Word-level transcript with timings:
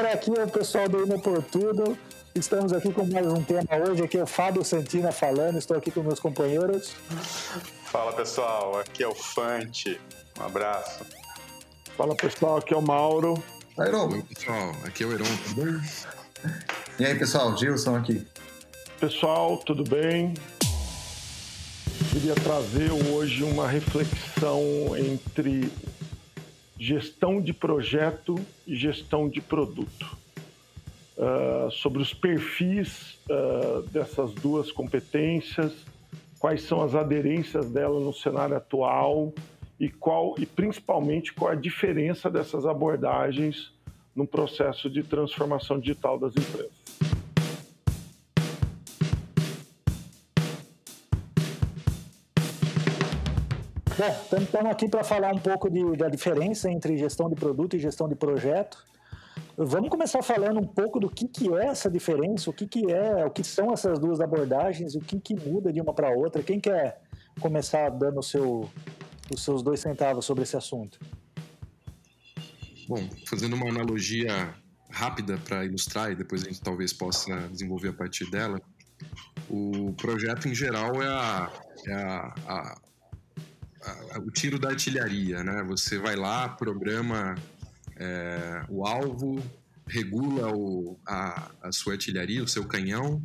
Galera, 0.00 0.16
aqui 0.16 0.30
é 0.30 0.44
o 0.44 0.48
pessoal 0.48 0.88
do 0.88 1.04
Inoportuno. 1.04 1.98
Estamos 2.34 2.72
aqui 2.72 2.90
com 2.90 3.04
mais 3.04 3.26
um 3.26 3.44
tema 3.44 3.68
hoje. 3.86 4.02
Aqui 4.02 4.16
é 4.16 4.22
o 4.22 4.26
Fábio 4.26 4.64
Santina 4.64 5.12
falando. 5.12 5.58
Estou 5.58 5.76
aqui 5.76 5.90
com 5.90 6.02
meus 6.02 6.18
companheiros. 6.18 6.96
Fala 7.84 8.10
pessoal, 8.14 8.78
aqui 8.78 9.02
é 9.02 9.06
o 9.06 9.14
Fante. 9.14 10.00
Um 10.38 10.44
abraço. 10.44 11.04
Fala 11.98 12.16
pessoal, 12.16 12.56
aqui 12.56 12.72
é 12.72 12.78
o 12.78 12.80
Mauro. 12.80 13.34
Airon. 13.78 14.08
Oi, 14.10 14.22
pessoal, 14.22 14.74
aqui 14.86 15.02
é 15.02 15.06
o 15.06 15.12
Heron, 15.12 15.24
tudo 15.44 15.64
bem? 15.64 15.82
E 16.98 17.04
aí, 17.04 17.18
pessoal, 17.18 17.54
Gilson 17.58 17.96
aqui. 17.96 18.26
Pessoal, 18.98 19.58
tudo 19.58 19.84
bem? 19.84 20.32
Queria 22.10 22.34
trazer 22.36 22.90
hoje 22.90 23.42
uma 23.44 23.68
reflexão 23.68 24.96
entre 24.96 25.70
gestão 26.80 27.42
de 27.42 27.52
projeto 27.52 28.34
e 28.66 28.74
gestão 28.74 29.28
de 29.28 29.42
produto. 29.42 30.16
Uh, 31.14 31.70
sobre 31.70 32.00
os 32.00 32.14
perfis 32.14 33.18
uh, 33.28 33.82
dessas 33.90 34.32
duas 34.32 34.72
competências, 34.72 35.84
quais 36.38 36.62
são 36.62 36.80
as 36.80 36.94
aderências 36.94 37.70
dela 37.70 38.00
no 38.00 38.14
cenário 38.14 38.56
atual 38.56 39.30
e 39.78 39.90
qual 39.90 40.34
e 40.38 40.46
principalmente 40.46 41.34
qual 41.34 41.52
a 41.52 41.54
diferença 41.54 42.30
dessas 42.30 42.64
abordagens 42.64 43.70
no 44.16 44.26
processo 44.26 44.88
de 44.88 45.02
transformação 45.02 45.78
digital 45.78 46.18
das 46.18 46.34
empresas. 46.34 46.79
Bom, 54.00 54.38
estamos 54.40 54.70
aqui 54.72 54.88
para 54.88 55.04
falar 55.04 55.30
um 55.30 55.38
pouco 55.38 55.68
de, 55.68 55.94
da 55.94 56.08
diferença 56.08 56.70
entre 56.70 56.96
gestão 56.96 57.28
de 57.28 57.36
produto 57.36 57.76
e 57.76 57.78
gestão 57.78 58.08
de 58.08 58.14
projeto. 58.14 58.82
Vamos 59.58 59.90
começar 59.90 60.22
falando 60.22 60.58
um 60.58 60.66
pouco 60.66 60.98
do 60.98 61.10
que, 61.10 61.28
que 61.28 61.52
é 61.52 61.66
essa 61.66 61.90
diferença, 61.90 62.48
o 62.48 62.52
que, 62.54 62.66
que 62.66 62.90
é, 62.90 63.26
o 63.26 63.30
que 63.30 63.44
são 63.44 63.74
essas 63.74 63.98
duas 63.98 64.18
abordagens, 64.18 64.94
o 64.94 65.00
que, 65.00 65.20
que 65.20 65.34
muda 65.34 65.70
de 65.70 65.82
uma 65.82 65.92
para 65.92 66.08
outra. 66.16 66.42
Quem 66.42 66.58
quer 66.58 66.98
começar 67.42 67.90
dando 67.90 68.22
seu, 68.22 68.70
os 69.30 69.44
seus 69.44 69.62
dois 69.62 69.80
centavos 69.80 70.24
sobre 70.24 70.44
esse 70.44 70.56
assunto? 70.56 70.98
Bom, 72.88 73.06
fazendo 73.28 73.54
uma 73.54 73.68
analogia 73.68 74.54
rápida 74.88 75.36
para 75.36 75.66
ilustrar 75.66 76.10
e 76.10 76.16
depois 76.16 76.42
a 76.42 76.46
gente 76.46 76.62
talvez 76.62 76.90
possa 76.94 77.36
desenvolver 77.48 77.88
a 77.88 77.92
partir 77.92 78.30
dela, 78.30 78.62
o 79.50 79.92
projeto 79.92 80.48
em 80.48 80.54
geral 80.54 81.02
é, 81.02 81.06
a, 81.06 81.52
é 81.86 81.92
a, 81.92 82.34
a, 82.48 82.80
o 84.18 84.30
tiro 84.30 84.58
da 84.58 84.70
artilharia, 84.70 85.42
né? 85.42 85.62
Você 85.64 85.98
vai 85.98 86.16
lá, 86.16 86.48
programa 86.48 87.34
é, 87.96 88.64
o 88.68 88.86
alvo, 88.86 89.42
regula 89.86 90.54
o, 90.54 90.98
a, 91.06 91.50
a, 91.62 91.72
sua 91.72 91.94
artilharia, 91.94 92.42
o 92.42 92.48
seu 92.48 92.64
canhão, 92.64 93.22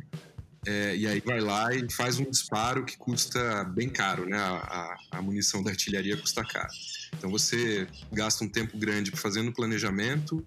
é, 0.66 0.96
e 0.96 1.06
aí 1.06 1.20
vai 1.20 1.40
lá 1.40 1.72
e 1.74 1.90
faz 1.92 2.18
um 2.18 2.28
disparo 2.28 2.84
que 2.84 2.96
custa 2.96 3.64
bem 3.64 3.88
caro, 3.88 4.28
né? 4.28 4.36
A, 4.36 4.56
a, 5.12 5.18
a 5.18 5.22
munição 5.22 5.62
da 5.62 5.70
artilharia 5.70 6.16
custa 6.16 6.44
caro. 6.44 6.72
Então 7.16 7.30
você 7.30 7.86
gasta 8.12 8.44
um 8.44 8.48
tempo 8.48 8.76
grande 8.76 9.10
fazendo 9.12 9.52
planejamento 9.52 10.44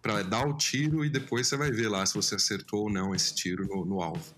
para 0.00 0.22
dar 0.22 0.46
o 0.46 0.56
tiro 0.56 1.04
e 1.04 1.10
depois 1.10 1.46
você 1.46 1.56
vai 1.56 1.70
ver 1.70 1.88
lá 1.88 2.04
se 2.06 2.14
você 2.14 2.36
acertou 2.36 2.84
ou 2.84 2.90
não 2.90 3.14
esse 3.14 3.34
tiro 3.34 3.66
no, 3.66 3.84
no 3.84 4.02
alvo. 4.02 4.34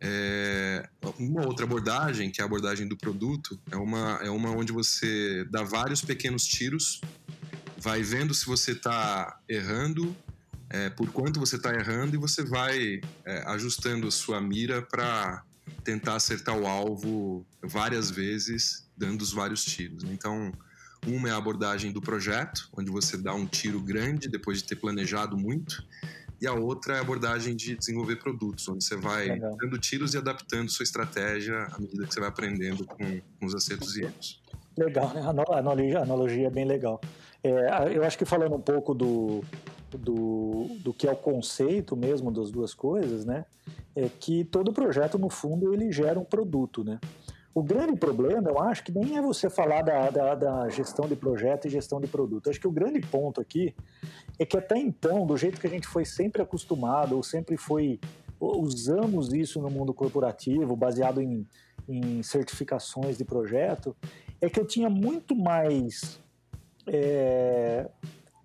É, 0.00 0.88
uma 1.18 1.46
outra 1.46 1.64
abordagem, 1.64 2.30
que 2.30 2.40
é 2.40 2.44
a 2.44 2.46
abordagem 2.46 2.86
do 2.86 2.96
produto, 2.96 3.58
é 3.70 3.76
uma, 3.76 4.20
é 4.22 4.30
uma 4.30 4.50
onde 4.50 4.72
você 4.72 5.44
dá 5.50 5.62
vários 5.62 6.02
pequenos 6.02 6.46
tiros, 6.46 7.00
vai 7.78 8.02
vendo 8.02 8.34
se 8.34 8.46
você 8.46 8.72
está 8.72 9.38
errando, 9.48 10.14
é, 10.68 10.90
por 10.90 11.10
quanto 11.10 11.40
você 11.40 11.56
está 11.56 11.72
errando, 11.72 12.14
e 12.14 12.18
você 12.18 12.44
vai 12.44 13.00
é, 13.24 13.42
ajustando 13.46 14.06
a 14.06 14.10
sua 14.10 14.40
mira 14.40 14.82
para 14.82 15.42
tentar 15.82 16.16
acertar 16.16 16.56
o 16.56 16.66
alvo 16.66 17.46
várias 17.62 18.10
vezes, 18.10 18.86
dando 18.96 19.22
os 19.22 19.32
vários 19.32 19.64
tiros. 19.64 20.04
Então, 20.04 20.52
uma 21.06 21.28
é 21.28 21.32
a 21.32 21.36
abordagem 21.36 21.92
do 21.92 22.00
projeto, 22.00 22.68
onde 22.76 22.90
você 22.90 23.16
dá 23.16 23.34
um 23.34 23.46
tiro 23.46 23.80
grande 23.80 24.28
depois 24.28 24.58
de 24.58 24.64
ter 24.64 24.76
planejado 24.76 25.36
muito, 25.36 25.84
e 26.46 26.48
a 26.48 26.54
outra 26.54 26.94
é 26.94 26.98
a 26.98 27.00
abordagem 27.00 27.56
de 27.56 27.76
desenvolver 27.76 28.16
produtos, 28.16 28.68
onde 28.68 28.84
você 28.84 28.96
vai 28.96 29.26
Legal. 29.26 29.56
dando 29.56 29.78
tiros 29.78 30.14
e 30.14 30.18
adaptando 30.18 30.70
sua 30.70 30.84
estratégia 30.84 31.66
à 31.72 31.78
medida 31.78 32.06
que 32.06 32.14
você 32.14 32.20
vai 32.20 32.28
aprendendo 32.28 32.86
com, 32.86 33.20
com 33.38 33.46
os 33.46 33.54
acertos 33.54 33.96
e 33.96 34.04
erros. 34.04 34.40
Legal, 34.78 35.12
né? 35.12 35.20
A 35.22 35.58
analogia, 35.58 35.98
a 35.98 36.02
analogia 36.02 36.46
é 36.46 36.50
bem 36.50 36.64
legal. 36.64 37.00
É, 37.42 37.96
eu 37.96 38.04
acho 38.04 38.16
que 38.16 38.24
falando 38.24 38.54
um 38.54 38.60
pouco 38.60 38.94
do, 38.94 39.42
do, 39.90 40.66
do 40.80 40.94
que 40.94 41.08
é 41.08 41.12
o 41.12 41.16
conceito 41.16 41.96
mesmo 41.96 42.30
das 42.30 42.50
duas 42.50 42.72
coisas, 42.72 43.24
né? 43.24 43.44
É 43.94 44.08
que 44.08 44.44
todo 44.44 44.72
projeto, 44.72 45.18
no 45.18 45.28
fundo, 45.28 45.72
ele 45.74 45.90
gera 45.90 46.18
um 46.18 46.24
produto, 46.24 46.84
né? 46.84 47.00
O 47.54 47.62
grande 47.62 47.98
problema, 47.98 48.50
eu 48.50 48.60
acho 48.60 48.84
que 48.84 48.92
nem 48.92 49.16
é 49.16 49.22
você 49.22 49.48
falar 49.48 49.80
da, 49.80 50.10
da, 50.10 50.34
da, 50.34 50.68
gestão 50.68 51.08
de 51.08 51.16
projeto 51.16 51.66
e 51.66 51.70
gestão 51.70 51.98
de 51.98 52.06
produto. 52.06 52.46
Eu 52.46 52.50
acho 52.50 52.60
que 52.60 52.68
o 52.68 52.70
grande 52.70 53.00
ponto 53.00 53.40
aqui 53.40 53.74
é 54.38 54.44
que 54.44 54.56
até 54.56 54.76
então, 54.78 55.26
do 55.26 55.36
jeito 55.36 55.60
que 55.60 55.66
a 55.66 55.70
gente 55.70 55.86
foi 55.86 56.04
sempre 56.04 56.42
acostumado, 56.42 57.16
ou 57.16 57.22
sempre 57.22 57.56
foi. 57.56 57.98
Usamos 58.38 59.32
isso 59.32 59.62
no 59.62 59.70
mundo 59.70 59.94
corporativo, 59.94 60.76
baseado 60.76 61.22
em, 61.22 61.46
em 61.88 62.22
certificações 62.22 63.16
de 63.16 63.24
projeto, 63.24 63.96
é 64.40 64.50
que 64.50 64.60
eu 64.60 64.66
tinha 64.66 64.90
muito 64.90 65.34
mais 65.34 66.20
é, 66.86 67.88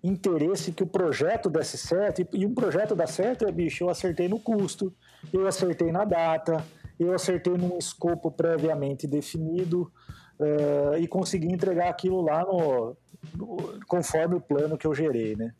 interesse 0.02 0.72
que 0.72 0.82
o 0.82 0.86
projeto 0.86 1.50
desse 1.50 1.76
certo, 1.76 2.26
e 2.32 2.46
um 2.46 2.54
projeto 2.54 2.94
dá 2.94 3.06
certo 3.06 3.46
é, 3.46 3.52
bicho, 3.52 3.84
eu 3.84 3.90
acertei 3.90 4.28
no 4.28 4.38
custo, 4.38 4.92
eu 5.32 5.46
acertei 5.46 5.92
na 5.92 6.04
data, 6.04 6.64
eu 6.98 7.14
acertei 7.14 7.56
num 7.56 7.78
escopo 7.78 8.30
previamente 8.30 9.06
definido 9.06 9.92
uh, 10.38 10.96
e 10.98 11.06
consegui 11.06 11.52
entregar 11.52 11.88
aquilo 11.88 12.20
lá 12.20 12.44
no, 12.44 12.96
no, 13.36 13.80
conforme 13.86 14.36
o 14.36 14.40
plano 14.40 14.76
que 14.76 14.86
eu 14.86 14.94
gerei, 14.94 15.36
né? 15.36 15.54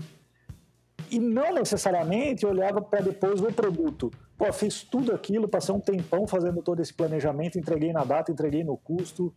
E 1.13 1.19
não 1.19 1.53
necessariamente 1.53 2.47
olhava 2.47 2.81
para 2.81 3.03
depois 3.03 3.39
o 3.43 3.53
produto. 3.53 4.11
Pô, 4.39 4.51
fiz 4.51 4.83
tudo 4.83 5.13
aquilo, 5.13 5.47
passei 5.47 5.75
um 5.75 5.79
tempão 5.79 6.27
fazendo 6.27 6.63
todo 6.63 6.81
esse 6.81 6.95
planejamento, 6.95 7.59
entreguei 7.59 7.93
na 7.93 8.03
data, 8.03 8.33
entreguei 8.33 8.65
no 8.65 8.79
custo, 8.79 9.31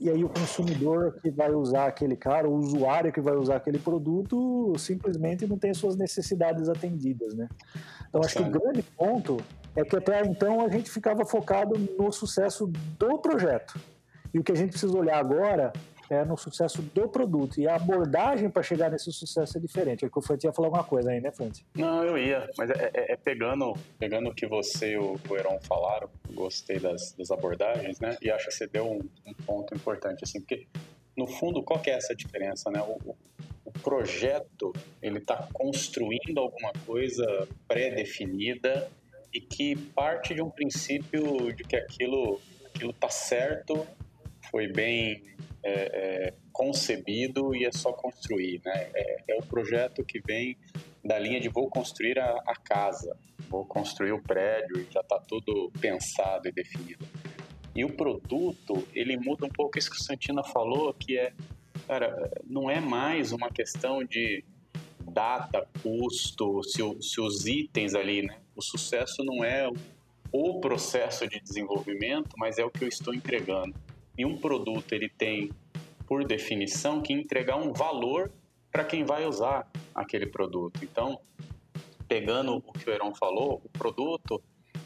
e 0.00 0.08
aí 0.08 0.24
o 0.24 0.28
consumidor 0.28 1.18
que 1.20 1.30
vai 1.30 1.52
usar 1.52 1.88
aquele 1.88 2.16
cara, 2.16 2.48
o 2.48 2.54
usuário 2.54 3.12
que 3.12 3.20
vai 3.20 3.36
usar 3.36 3.56
aquele 3.56 3.78
produto, 3.78 4.72
simplesmente 4.78 5.46
não 5.46 5.58
tem 5.58 5.74
suas 5.74 5.94
necessidades 5.94 6.70
atendidas, 6.70 7.34
né? 7.34 7.48
Então 8.08 8.22
acho 8.24 8.36
que 8.36 8.42
o 8.42 8.50
grande 8.50 8.82
ponto 8.82 9.36
é 9.76 9.84
que 9.84 9.94
até 9.94 10.24
então 10.24 10.64
a 10.64 10.70
gente 10.70 10.90
ficava 10.90 11.26
focado 11.26 11.76
no 11.98 12.10
sucesso 12.10 12.70
do 12.98 13.18
projeto. 13.18 13.78
E 14.32 14.38
o 14.38 14.42
que 14.42 14.52
a 14.52 14.54
gente 14.54 14.70
precisa 14.70 14.96
olhar 14.96 15.18
agora 15.18 15.70
é 16.10 16.24
no 16.24 16.36
sucesso 16.36 16.82
do 16.82 17.08
produto. 17.08 17.60
E 17.60 17.68
a 17.68 17.76
abordagem 17.76 18.50
para 18.50 18.62
chegar 18.62 18.90
nesse 18.90 19.12
sucesso 19.12 19.58
é 19.58 19.60
diferente. 19.60 20.04
É 20.04 20.08
que 20.08 20.18
o 20.18 20.22
Fante 20.22 20.46
ia 20.46 20.52
falar 20.52 20.68
alguma 20.68 20.84
coisa 20.84 21.10
aí, 21.10 21.20
né, 21.20 21.30
Fante? 21.30 21.64
Não, 21.74 22.02
eu 22.04 22.18
ia. 22.18 22.48
Mas 22.56 22.70
é, 22.70 22.90
é, 22.94 23.12
é 23.12 23.16
pegando, 23.16 23.74
pegando 23.98 24.30
o 24.30 24.34
que 24.34 24.46
você 24.46 24.92
e 24.92 24.98
o, 24.98 25.18
o 25.28 25.36
Heron 25.36 25.58
falaram, 25.60 26.08
gostei 26.32 26.78
das, 26.78 27.12
das, 27.12 27.30
abordagens, 27.30 28.00
né? 28.00 28.16
E 28.22 28.30
acho 28.30 28.46
que 28.46 28.54
você 28.54 28.66
deu 28.66 28.86
um, 28.90 29.00
um, 29.26 29.34
ponto 29.46 29.74
importante, 29.74 30.24
assim, 30.24 30.40
porque 30.40 30.66
no 31.16 31.26
fundo, 31.26 31.62
qual 31.62 31.80
que 31.80 31.90
é 31.90 31.94
essa 31.94 32.14
diferença, 32.14 32.70
né? 32.70 32.80
O, 32.82 33.16
o 33.64 33.72
projeto, 33.82 34.72
ele 35.02 35.18
está 35.18 35.48
construindo 35.52 36.38
alguma 36.38 36.72
coisa 36.86 37.46
pré-definida 37.66 38.90
e 39.32 39.40
que 39.40 39.76
parte 39.76 40.34
de 40.34 40.40
um 40.40 40.48
princípio 40.48 41.52
de 41.52 41.64
que 41.64 41.76
aquilo 41.76 42.40
aquilo 42.78 42.92
está 42.92 43.08
certo, 43.08 43.86
foi 44.50 44.68
bem 44.68 45.22
é, 45.68 45.90
é, 45.92 46.34
concebido 46.52 47.54
e 47.54 47.64
é 47.64 47.72
só 47.72 47.92
construir, 47.92 48.60
né? 48.64 48.90
É, 48.94 49.24
é, 49.28 49.38
o 49.38 49.42
projeto 49.42 50.04
que 50.04 50.20
vem 50.20 50.56
da 51.04 51.18
linha 51.18 51.40
de 51.40 51.48
vou 51.48 51.68
construir 51.68 52.18
a, 52.18 52.30
a 52.46 52.54
casa, 52.56 53.16
vou 53.48 53.64
construir 53.64 54.12
o 54.12 54.22
prédio 54.22 54.80
e 54.80 54.92
já 54.92 55.00
está 55.00 55.18
tudo 55.20 55.70
pensado 55.80 56.48
e 56.48 56.52
definido. 56.52 57.06
E 57.74 57.84
o 57.84 57.92
produto, 57.92 58.86
ele 58.94 59.16
muda 59.16 59.46
um 59.46 59.50
pouco 59.50 59.78
isso 59.78 59.90
que 59.90 59.96
o 59.96 60.02
Santina 60.02 60.42
falou, 60.42 60.92
que 60.94 61.18
é, 61.18 61.32
cara, 61.86 62.30
não 62.44 62.70
é 62.70 62.80
mais 62.80 63.30
uma 63.30 63.50
questão 63.50 64.02
de 64.02 64.44
data, 65.10 65.66
custo, 65.82 66.62
se, 66.64 66.80
se 67.00 67.20
os 67.20 67.46
itens 67.46 67.94
ali, 67.94 68.22
né? 68.22 68.38
O 68.56 68.62
sucesso 68.62 69.24
não 69.24 69.44
é 69.44 69.70
o 70.32 70.60
processo 70.60 71.26
de 71.26 71.40
desenvolvimento, 71.40 72.30
mas 72.36 72.58
é 72.58 72.64
o 72.64 72.70
que 72.70 72.84
eu 72.84 72.88
estou 72.88 73.14
entregando. 73.14 73.74
E 74.18 74.26
um 74.26 74.36
produto 74.36 74.92
ele 74.92 75.08
tem, 75.08 75.50
por 76.04 76.24
definição, 76.24 77.00
que 77.00 77.12
entregar 77.12 77.56
um 77.56 77.72
valor 77.72 78.32
para 78.70 78.84
quem 78.84 79.04
vai 79.04 79.24
usar 79.24 79.70
aquele 79.94 80.26
produto. 80.26 80.80
Então, 80.82 81.20
pegando 82.08 82.56
o 82.56 82.72
que 82.72 82.90
o 82.90 82.92
Heron 82.92 83.14
falou, 83.14 83.62
o 83.64 83.68
produto 83.78 84.42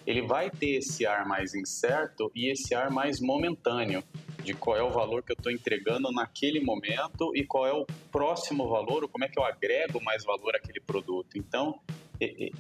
ele 0.07 0.21
vai 0.21 0.51
ter 0.51 0.77
esse 0.77 1.07
ar 1.07 1.27
mais 1.27 1.55
incerto 1.55 2.31
e 2.35 2.51
esse 2.51 2.75
ar 2.75 2.91
mais 2.91 3.21
momentâneo. 3.21 4.05
de 4.43 4.55
qual 4.55 4.77
é 4.77 4.83
o 4.83 4.91
valor 4.91 5.23
que 5.23 5.33
eu 5.33 5.37
estou 5.37 5.53
entregando 5.53 6.11
naquele 6.11 6.61
momento 6.61 7.35
e 7.35 7.45
qual 7.45 7.67
é 7.67 7.73
o 7.73 7.87
próximo 8.11 8.69
valor, 8.69 9.05
ou 9.05 9.09
como 9.09 9.25
é 9.25 9.29
que 9.29 9.39
eu 9.39 9.45
agrego 9.45 10.03
mais 10.03 10.25
valor 10.25 10.55
àquele 10.57 10.81
produto. 10.81 11.39
Então, 11.39 11.79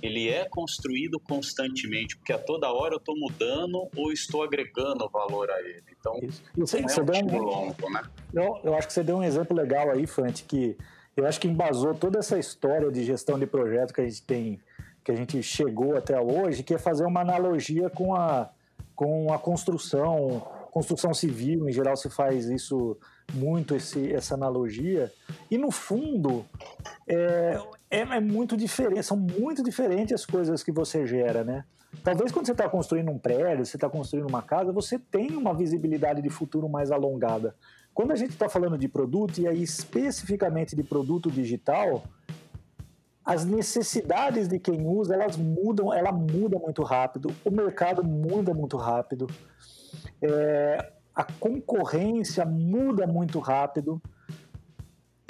ele 0.03 0.29
é 0.29 0.49
construído 0.49 1.21
constantemente, 1.21 2.17
porque 2.17 2.33
a 2.33 2.39
toda 2.39 2.73
hora 2.73 2.95
eu 2.95 2.99
estou 2.99 3.17
mudando 3.17 3.89
ou 3.97 4.13
estou 4.13 4.43
agregando 4.43 5.09
valor 5.09 5.51
a 5.51 5.61
ele. 5.61 5.85
Então, 5.99 6.19
Isso. 6.23 6.43
Isso, 6.57 6.77
é 6.77 6.81
um 6.81 7.37
um, 7.37 7.43
longo, 7.43 7.91
né? 7.91 8.03
Eu, 8.33 8.59
eu 8.65 8.75
acho 8.75 8.87
que 8.89 8.93
você 8.93 9.05
deu 9.05 9.17
um 9.17 9.23
exemplo 9.23 9.57
legal 9.57 9.91
aí, 9.91 10.07
Fante, 10.07 10.45
que 10.45 10.77
eu 11.17 11.27
acho 11.27 11.39
que 11.39 11.47
embasou 11.47 11.95
toda 11.95 12.19
essa 12.19 12.39
história 12.39 12.91
de 12.91 13.05
gestão 13.05 13.39
de 13.39 13.47
projeto 13.47 13.93
que 13.93 14.01
a 14.01 14.05
gente 14.05 14.23
tem, 14.23 14.61
que 15.05 15.13
a 15.13 15.15
gente 15.15 15.43
chegou 15.43 15.97
até 15.97 16.19
hoje, 16.21 16.63
que 16.63 16.75
é 16.75 16.79
fazer 16.79 17.05
uma 17.05 17.21
analogia 17.21 17.91
com 17.91 18.15
a, 18.15 18.49
com 18.97 19.33
a 19.33 19.39
construção, 19.39 20.41
construção 20.71 21.13
civil, 21.13 21.69
em 21.69 21.73
geral 21.73 21.97
se 21.97 22.09
faz 22.09 22.47
isso 22.47 22.97
muito, 23.33 23.75
esse, 23.75 24.13
essa 24.13 24.35
analogia, 24.35 25.13
e 25.51 25.59
no 25.59 25.71
fundo 25.71 26.45
é, 27.07 27.61
é, 27.93 28.01
é 28.01 28.21
muito 28.21 28.57
diferente, 28.57 29.03
são 29.03 29.19
muito 29.19 29.63
diferentes 29.63 30.15
as 30.15 30.25
coisas 30.25 30.63
que 30.63 30.73
você 30.73 31.07
gera, 31.07 31.45
né? 31.45 31.65
Talvez 32.03 32.33
quando 32.33 32.47
você 32.47 32.53
está 32.53 32.67
construindo 32.67 33.11
um 33.11 33.19
prédio, 33.19 33.67
você 33.67 33.77
está 33.77 33.89
construindo 33.89 34.27
uma 34.27 34.41
casa, 34.41 34.73
você 34.73 34.99
tem 34.99 35.37
uma 35.37 35.53
visibilidade 35.53 36.23
de 36.23 36.31
futuro 36.31 36.67
mais 36.71 36.91
alongada. 36.91 37.55
Quando 37.93 38.13
a 38.13 38.17
gente 38.17 38.31
está 38.31 38.49
falando 38.49 38.79
de 38.79 38.89
produto, 38.89 39.39
e 39.39 39.47
aí 39.47 39.63
especificamente 39.63 40.75
de 40.75 40.83
produto 40.83 41.31
digital, 41.31 42.03
as 43.23 43.45
necessidades 43.45 44.49
de 44.49 44.59
quem 44.59 44.87
usa, 44.87 45.15
elas 45.15 45.37
mudam, 45.37 45.93
ela 45.93 46.11
muda 46.11 46.59
muito 46.59 46.83
rápido, 46.83 47.31
o 47.45 47.51
mercado 47.51 48.03
muda 48.03 48.55
muito 48.55 48.79
rápido, 48.79 49.29
é, 50.23 50.93
a 51.15 51.25
concorrência 51.25 52.47
muda 52.47 53.07
muito 53.07 53.39
rápido 53.39 54.01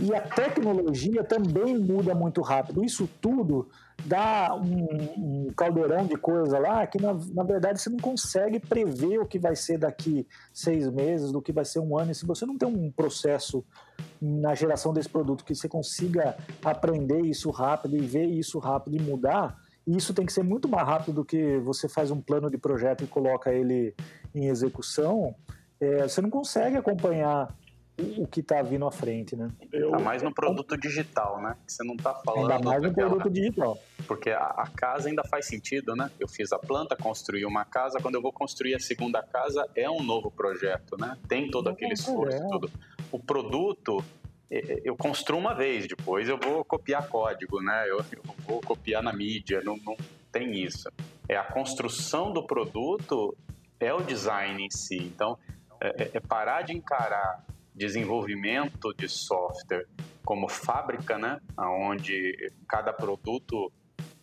e 0.03 0.13
a 0.13 0.21
tecnologia 0.21 1.23
também 1.23 1.79
muda 1.79 2.13
muito 2.13 2.41
rápido. 2.43 2.85
Isso 2.85 3.09
tudo 3.21 3.69
dá 4.05 4.53
um, 4.53 5.47
um 5.47 5.53
caldeirão 5.57 6.05
de 6.05 6.17
coisa 6.17 6.59
lá 6.59 6.85
que, 6.89 7.01
na, 7.01 7.15
na, 7.33 7.45
verdade, 7.45 7.81
você 7.81 7.89
não 7.89 7.99
consegue 7.99 8.59
prever 8.59 9.21
o 9.21 9.27
que 9.27 9.39
vai 9.39 9.55
ser 9.55 9.79
daqui 9.79 10.27
seis 10.53 10.91
meses, 10.91 11.31
do 11.31 11.41
que 11.41 11.53
vai 11.53 11.65
ser 11.65 11.79
um 11.79 11.97
ano. 11.97 12.11
E 12.11 12.17
se 12.17 12.27
você 12.27 12.45
não 12.45 12.59
tem 12.59 12.69
um 12.69 12.91
processo 12.91 13.65
na 14.21 14.57
geração 14.57 14.93
desse 14.93 15.09
produto 15.09 15.45
que 15.45 15.55
você 15.55 15.69
consiga 15.69 16.37
aprender 16.65 17.21
isso 17.21 17.49
rápido 17.51 17.97
e 17.97 18.01
ver 18.01 18.27
isso 18.27 18.59
rápido 18.59 18.97
e 18.97 19.01
mudar, 19.01 19.57
isso 19.87 20.13
tem 20.13 20.27
que 20.27 20.33
ser 20.33 20.43
muito 20.43 20.69
mais 20.69 20.85
rápido 20.85 21.15
do 21.15 21.25
que 21.25 21.59
você 21.59 21.89
faz 21.89 22.11
um 22.11 22.21
plano 22.21 22.51
de 22.51 22.59
projeto 22.59 23.05
e 23.05 23.07
coloca 23.07 23.53
ele 23.53 23.95
em 24.35 24.49
execução. 24.49 25.33
É, 25.81 26.09
você 26.09 26.21
não 26.21 26.31
consegue 26.31 26.77
acompanhar 26.77 27.55
o 28.19 28.27
que 28.27 28.41
está 28.41 28.63
vindo 28.63 28.87
à 28.87 28.93
frente, 28.93 29.37
né? 29.37 29.51
Ainda 29.73 29.99
mais 29.99 30.23
no 30.23 30.33
produto 30.33 30.77
digital, 30.77 31.41
né? 31.41 31.57
Que 31.67 31.73
você 31.73 31.85
não 31.85 31.95
está 31.95 32.15
falando. 32.15 32.51
Ainda 32.51 32.65
mais 32.65 32.83
no 32.83 32.93
produto 32.93 33.31
digital. 33.31 33.79
Porque 34.07 34.31
a, 34.31 34.45
a, 34.45 34.69
casa 34.69 35.09
ainda 35.09 35.23
faz 35.25 35.47
sentido, 35.47 35.95
né? 35.95 36.11
Eu 36.19 36.29
fiz 36.29 36.53
a 36.53 36.59
planta, 36.59 36.97
construí 36.97 37.45
uma 37.45 37.65
casa. 37.65 37.99
Quando 38.01 38.17
eu 38.17 38.23
vou 38.23 38.33
construir 38.33 38.75
a 38.75 38.81
segunda 38.81 39.23
casa, 39.23 39.69
é 39.75 39.89
um 39.89 40.03
novo 40.03 40.31
projeto, 40.31 40.97
né? 40.99 41.17
Tem 41.29 41.51
todo 41.51 41.71
é 41.71 41.73
aquele 41.73 41.95
esforço, 41.95 42.37
é. 42.37 42.49
tudo. 42.49 42.71
O 43.11 43.19
produto 43.19 44.03
eu 44.85 44.95
construo 44.95 45.39
uma 45.39 45.55
vez, 45.55 45.87
depois 45.89 46.29
eu 46.29 46.37
vou 46.37 46.63
copiar 46.63 47.09
código, 47.09 47.63
né? 47.63 47.89
Eu, 47.89 47.99
eu 48.13 48.23
vou 48.47 48.61
copiar 48.61 49.03
na 49.03 49.11
mídia, 49.11 49.63
não, 49.65 49.79
não 49.79 49.97
tem 50.31 50.63
isso. 50.63 50.91
É 51.27 51.37
a 51.37 51.45
construção 51.45 52.33
do 52.33 52.47
produto 52.47 53.35
é 53.81 53.93
o 53.95 54.03
design 54.03 54.63
em 54.63 54.71
si. 54.71 54.97
Então, 54.97 55.39
é, 55.81 56.05
é, 56.05 56.11
é 56.15 56.21
parar 56.21 56.63
de 56.63 56.73
encarar 56.77 57.45
desenvolvimento 57.75 58.93
de 58.95 59.09
software 59.09 59.87
como 60.25 60.49
fábrica, 60.49 61.19
né, 61.19 61.39
onde 61.59 62.53
cada 62.69 62.93
produto 62.93 63.73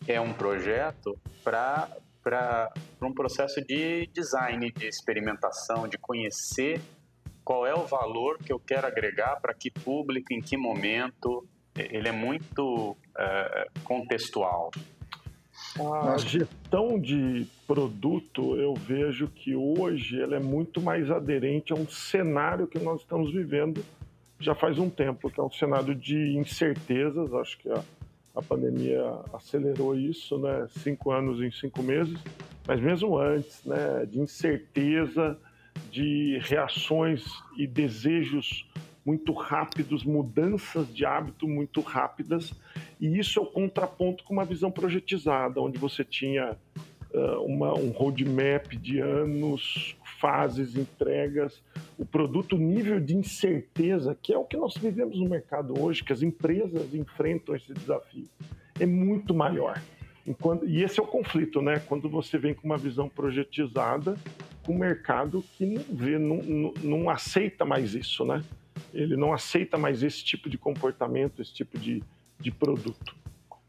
é 0.07 0.19
um 0.19 0.33
projeto 0.33 1.17
para 1.43 1.89
para 2.21 2.71
um 3.01 3.13
processo 3.13 3.61
de 3.65 4.07
design, 4.13 4.71
de 4.71 4.87
experimentação, 4.87 5.87
de 5.87 5.97
conhecer 5.97 6.81
qual 7.43 7.65
é 7.65 7.73
o 7.73 7.85
valor 7.85 8.37
que 8.37 8.53
eu 8.53 8.59
quero 8.59 8.85
agregar 8.85 9.37
para 9.41 9.53
que 9.53 9.71
público, 9.71 10.33
em 10.33 10.41
que 10.41 10.55
momento. 10.57 11.47
Ele 11.75 12.09
é 12.09 12.11
muito 12.11 12.97
é, 13.17 13.67
contextual. 13.83 14.69
A 15.79 16.17
gestão 16.17 16.99
de 16.99 17.47
produto, 17.65 18.55
eu 18.55 18.73
vejo 18.73 19.27
que 19.27 19.55
hoje 19.55 20.21
ela 20.21 20.35
é 20.35 20.39
muito 20.39 20.81
mais 20.81 21.09
aderente 21.09 21.71
a 21.71 21.75
um 21.75 21.87
cenário 21.87 22.67
que 22.67 22.79
nós 22.79 23.01
estamos 23.01 23.31
vivendo 23.31 23.83
já 24.39 24.55
faz 24.55 24.79
um 24.79 24.89
tempo, 24.89 25.29
que 25.29 25.39
é 25.39 25.43
um 25.43 25.51
cenário 25.51 25.93
de 25.93 26.37
incertezas. 26.37 27.33
Acho 27.33 27.57
que 27.59 27.69
a, 27.69 27.83
a 28.35 28.41
pandemia 28.41 29.03
acelerou 29.33 29.97
isso, 29.97 30.37
né? 30.37 30.67
Cinco 30.69 31.11
anos 31.11 31.41
em 31.41 31.51
cinco 31.51 31.83
meses, 31.83 32.17
mas 32.65 32.79
mesmo 32.79 33.17
antes, 33.17 33.63
né? 33.65 34.05
De 34.09 34.19
incerteza, 34.19 35.37
de 35.91 36.39
reações 36.41 37.25
e 37.57 37.67
desejos 37.67 38.65
muito 39.05 39.33
rápidos, 39.33 40.03
mudanças 40.03 40.93
de 40.93 41.05
hábito 41.05 41.47
muito 41.47 41.81
rápidas, 41.81 42.53
e 42.99 43.17
isso 43.17 43.39
é 43.39 43.41
o 43.41 43.45
contraponto 43.45 44.23
com 44.23 44.33
uma 44.33 44.45
visão 44.45 44.69
projetizada, 44.69 45.61
onde 45.61 45.77
você 45.77 46.03
tinha 46.03 46.57
uh, 47.13 47.43
uma, 47.43 47.73
um 47.73 47.89
roadmap 47.91 48.73
de 48.73 48.99
anos, 48.99 49.95
fases, 50.19 50.75
entregas, 50.75 51.61
o 51.97 52.05
produto, 52.05 52.55
o 52.55 52.59
nível 52.59 52.99
de 52.99 53.15
incerteza, 53.15 54.17
que 54.21 54.33
é 54.33 54.37
o 54.37 54.43
que 54.43 54.57
nós 54.57 54.75
vivemos 54.75 55.17
no 55.17 55.29
mercado 55.29 55.79
hoje, 55.81 56.03
que 56.03 56.11
as 56.11 56.21
empresas 56.21 56.93
enfrentam 56.93 57.55
esse 57.55 57.73
desafio, 57.73 58.27
é 58.79 58.85
muito 58.85 59.33
maior. 59.33 59.81
Enquanto, 60.27 60.67
e 60.67 60.83
esse 60.83 60.99
é 60.99 61.03
o 61.03 61.07
conflito, 61.07 61.61
né? 61.61 61.79
Quando 61.87 62.09
você 62.09 62.37
vem 62.37 62.53
com 62.53 62.67
uma 62.67 62.77
visão 62.77 63.09
projetizada, 63.09 64.15
com 64.63 64.77
mercado 64.77 65.43
que 65.57 65.65
não 65.65 65.83
vê, 65.89 66.19
não, 66.19 66.37
não, 66.37 66.73
não 66.83 67.09
aceita 67.09 67.65
mais 67.65 67.95
isso, 67.95 68.23
né? 68.25 68.43
Ele 68.93 69.17
não 69.17 69.33
aceita 69.33 69.77
mais 69.77 70.03
esse 70.03 70.23
tipo 70.23 70.49
de 70.49 70.57
comportamento, 70.57 71.41
esse 71.41 71.53
tipo 71.53 71.79
de, 71.79 72.03
de 72.39 72.51
produto. 72.51 73.15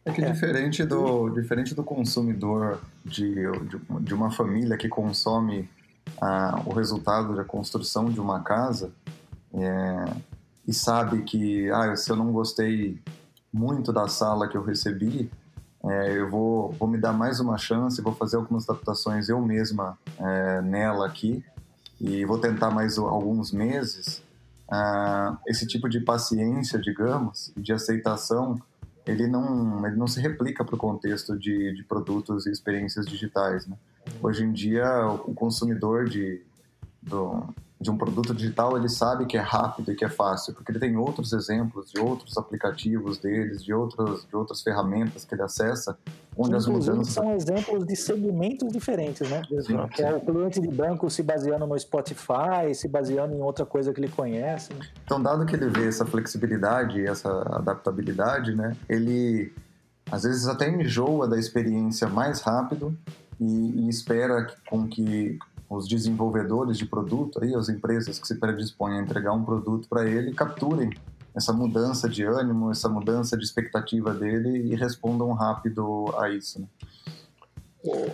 É 0.05 0.12
que 0.12 0.22
é. 0.22 0.31
diferente 0.31 0.84
do, 0.84 1.28
diferente 1.31 1.75
do 1.75 1.84
consumidor 1.84 2.81
de, 3.05 3.34
de, 3.34 3.81
de 4.00 4.15
uma 4.15 4.31
família 4.31 4.77
que 4.77 4.89
consome 4.89 5.69
ah, 6.20 6.62
o 6.65 6.72
resultado 6.72 7.36
da 7.36 7.44
construção 7.44 8.10
de 8.10 8.20
uma 8.20 8.41
casa 8.41 8.93
é, 9.53 10.15
e 10.67 10.72
sabe 10.72 11.22
que 11.22 11.70
ah, 11.70 11.94
se 11.96 12.10
eu 12.10 12.17
não 12.17 12.32
gostei 12.32 12.98
muito 13.53 13.93
da 13.93 14.08
sala 14.08 14.48
que 14.48 14.56
eu 14.56 14.62
recebi, 14.62 15.31
é, 15.84 16.19
eu 16.19 16.31
vou, 16.31 16.72
vou 16.72 16.89
me 16.89 16.98
dar 16.98 17.12
mais 17.12 17.41
uma 17.41 17.58
chance, 17.58 18.00
vou 18.03 18.15
fazer 18.15 18.36
algumas 18.36 18.69
adaptações 18.69 19.29
eu 19.29 19.41
mesma 19.41 19.98
é, 20.19 20.62
nela 20.62 21.06
aqui 21.06 21.44
e 22.00 22.24
vou 22.24 22.39
tentar 22.39 22.70
mais 22.70 22.96
alguns 22.96 23.53
meses. 23.53 24.22
Ah, 24.70 25.39
esse 25.46 25.67
tipo 25.67 25.89
de 25.89 26.00
paciência, 26.00 26.79
digamos, 26.79 27.53
de 27.56 27.72
aceitação 27.72 28.60
ele 29.06 29.27
não, 29.27 29.86
ele 29.86 29.96
não 29.96 30.06
se 30.06 30.20
replica 30.20 30.65
para 30.65 30.74
o 30.74 30.79
contexto 30.79 31.36
de, 31.39 31.74
de 31.74 31.82
produtos 31.82 32.46
e 32.46 32.50
experiências 32.50 33.06
digitais. 33.06 33.67
Né? 33.67 33.77
Hoje 34.22 34.44
em 34.44 34.53
dia, 34.53 35.06
o 35.06 35.34
consumidor 35.34 36.08
de, 36.08 36.43
do, 37.03 37.44
de 37.81 37.91
um 37.91 37.96
produto 37.96 38.34
digital, 38.34 38.77
ele 38.77 38.91
sabe 38.91 39.25
que 39.25 39.39
é 39.39 39.41
rápido 39.41 39.91
e 39.91 39.96
que 39.96 40.05
é 40.05 40.08
fácil, 40.08 40.53
porque 40.53 40.70
ele 40.70 40.79
tem 40.79 40.99
outros 40.99 41.32
exemplos 41.32 41.91
de 41.91 41.99
outros 41.99 42.37
aplicativos 42.37 43.19
deles, 43.19 43.65
de 43.65 43.72
outras, 43.72 44.27
de 44.27 44.37
outras 44.37 44.60
ferramentas 44.60 45.25
que 45.25 45.34
ele 45.34 45.41
acessa, 45.41 45.96
onde 46.37 46.55
as 46.55 46.67
mudanças... 46.67 47.08
são 47.08 47.34
exemplos 47.34 47.87
de 47.87 47.96
segmentos 47.96 48.70
diferentes, 48.70 49.31
né? 49.31 49.41
Exato. 49.51 49.89
Que 49.94 50.03
é 50.03 50.15
o 50.15 50.20
cliente 50.20 50.60
de 50.60 50.69
banco 50.69 51.08
se 51.08 51.22
baseando 51.22 51.67
no 51.67 51.79
Spotify, 51.79 52.75
se 52.75 52.87
baseando 52.87 53.34
em 53.34 53.41
outra 53.41 53.65
coisa 53.65 53.94
que 53.94 54.01
ele 54.01 54.10
conhece. 54.10 54.75
Né? 54.75 54.87
Então, 55.03 55.22
dado 55.22 55.46
que 55.46 55.56
ele 55.56 55.70
vê 55.70 55.89
essa 55.89 56.05
flexibilidade, 56.05 57.06
essa 57.06 57.31
adaptabilidade, 57.56 58.55
né? 58.55 58.77
Ele, 58.91 59.55
às 60.13 60.25
vezes, 60.25 60.46
até 60.46 60.69
enjoa 60.69 61.27
da 61.27 61.39
experiência 61.39 62.08
mais 62.08 62.43
rápido 62.43 62.94
e, 63.41 63.87
e 63.87 63.89
espera 63.89 64.49
com 64.69 64.87
que 64.87 65.39
os 65.70 65.86
desenvolvedores 65.86 66.77
de 66.77 66.84
produto, 66.84 67.43
aí, 67.43 67.55
as 67.55 67.69
empresas 67.69 68.19
que 68.19 68.27
se 68.27 68.34
predispõem 68.34 68.98
a 68.98 69.03
entregar 69.03 69.32
um 69.32 69.44
produto 69.44 69.89
para 69.89 70.05
ele, 70.05 70.34
capturem 70.34 70.91
essa 71.32 71.53
mudança 71.53 72.08
de 72.08 72.24
ânimo, 72.24 72.72
essa 72.72 72.89
mudança 72.89 73.36
de 73.36 73.44
expectativa 73.44 74.12
dele 74.12 74.72
e 74.72 74.74
respondam 74.74 75.32
rápido 75.32 76.12
a 76.19 76.29
isso. 76.29 76.60
Né? 76.60 76.67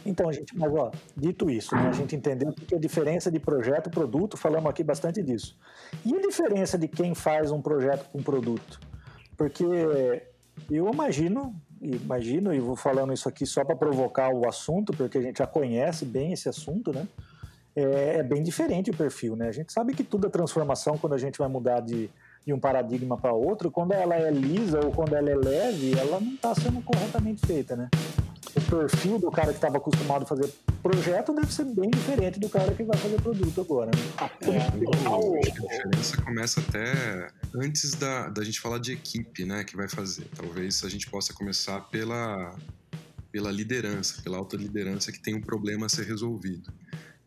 Então, 0.05 0.31
gente, 0.31 0.57
mas 0.57 0.73
ó, 0.75 0.93
dito 1.17 1.51
isso, 1.51 1.75
né, 1.75 1.89
a 1.89 1.93
gente 1.93 2.15
entendeu 2.15 2.53
que 2.53 2.75
a 2.75 2.79
diferença 2.79 3.31
de 3.31 3.41
projeto 3.41 3.89
e 3.89 3.91
produto, 3.91 4.37
falamos 4.37 4.69
aqui 4.69 4.85
bastante 4.85 5.23
disso. 5.23 5.57
E 6.05 6.15
a 6.15 6.21
diferença 6.21 6.77
de 6.77 6.87
quem 6.87 7.15
faz 7.15 7.51
um 7.51 7.63
projeto 7.63 8.09
com 8.11 8.23
produto? 8.23 8.79
Porque 9.35 9.65
eu 10.71 10.89
imagino, 10.93 11.55
imagino, 11.81 12.55
e 12.55 12.61
vou 12.61 12.77
falando 12.77 13.13
isso 13.13 13.29
aqui 13.29 13.47
só 13.47 13.65
para 13.65 13.75
provocar 13.75 14.29
o 14.29 14.47
assunto, 14.47 14.93
porque 14.93 15.19
a 15.19 15.23
gente 15.23 15.39
já 15.39 15.47
conhece 15.47 16.05
bem 16.05 16.33
esse 16.33 16.49
assunto, 16.49 16.93
né? 16.93 17.09
É, 17.77 18.17
é, 18.21 18.23
bem 18.23 18.43
diferente 18.43 18.91
o 18.91 18.97
perfil, 18.97 19.37
né? 19.37 19.49
A 19.49 19.53
gente 19.53 19.71
sabe 19.71 19.93
que 19.93 20.03
tudo 20.03 20.27
é 20.27 20.31
transformação 20.31 20.97
quando 20.97 21.13
a 21.13 21.19
gente 21.19 21.39
vai 21.39 21.47
mudar 21.47 21.81
de, 21.81 22.09
de 22.45 22.53
um 22.53 22.59
paradigma 22.59 23.19
para 23.19 23.35
outro. 23.35 23.71
Quando 23.71 23.93
ela 23.93 24.17
é 24.17 24.31
lisa 24.31 24.81
ou 24.83 24.91
quando 24.91 25.15
ela 25.15 25.29
é 25.29 25.35
leve, 25.35 25.93
ela 25.93 26.19
não 26.19 26.33
está 26.33 26.55
sendo 26.55 26.81
corretamente 26.81 27.47
feita, 27.47 27.77
né? 27.77 27.91
O 28.57 28.61
perfil 28.63 29.19
do 29.19 29.31
cara 29.31 29.49
que 29.49 29.59
estava 29.59 29.77
acostumado 29.77 30.23
a 30.23 30.27
fazer 30.27 30.51
projeto 30.83 31.35
deve 31.35 31.53
ser 31.53 31.67
bem 31.67 31.91
diferente 31.91 32.41
do 32.41 32.49
cara 32.49 32.73
que 32.73 32.83
vai 32.83 32.97
fazer 32.97 33.21
produto 33.21 33.61
agora. 33.61 33.91
Né? 33.91 34.03
É, 34.41 34.57
a 34.57 35.51
diferença 35.51 36.23
começa 36.23 36.61
até 36.61 37.29
antes 37.55 37.95
da, 37.95 38.31
da 38.31 38.43
gente 38.43 38.59
falar 38.59 38.79
de 38.79 38.93
equipe, 38.93 39.45
né, 39.45 39.63
que 39.63 39.77
vai 39.77 39.89
fazer. 39.89 40.27
Talvez 40.35 40.83
a 40.83 40.89
gente 40.89 41.11
possa 41.11 41.35
começar 41.35 41.83
pela, 41.91 42.55
pela 43.31 43.51
liderança, 43.51 44.23
pela 44.23 44.39
alta 44.39 44.57
liderança 44.57 45.13
que 45.13 45.21
tem 45.21 45.35
um 45.35 45.43
problema 45.43 45.85
a 45.85 45.89
ser 45.91 46.07
resolvido 46.07 46.73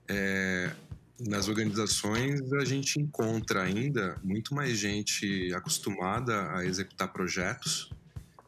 é, 0.10 0.76
nas 1.20 1.48
organizações 1.48 2.52
a 2.54 2.66
gente 2.66 3.00
encontra 3.00 3.62
ainda 3.62 4.20
muito 4.24 4.56
mais 4.56 4.78
gente 4.78 5.54
acostumada 5.54 6.52
a 6.56 6.66
executar 6.66 7.12
projetos 7.14 7.92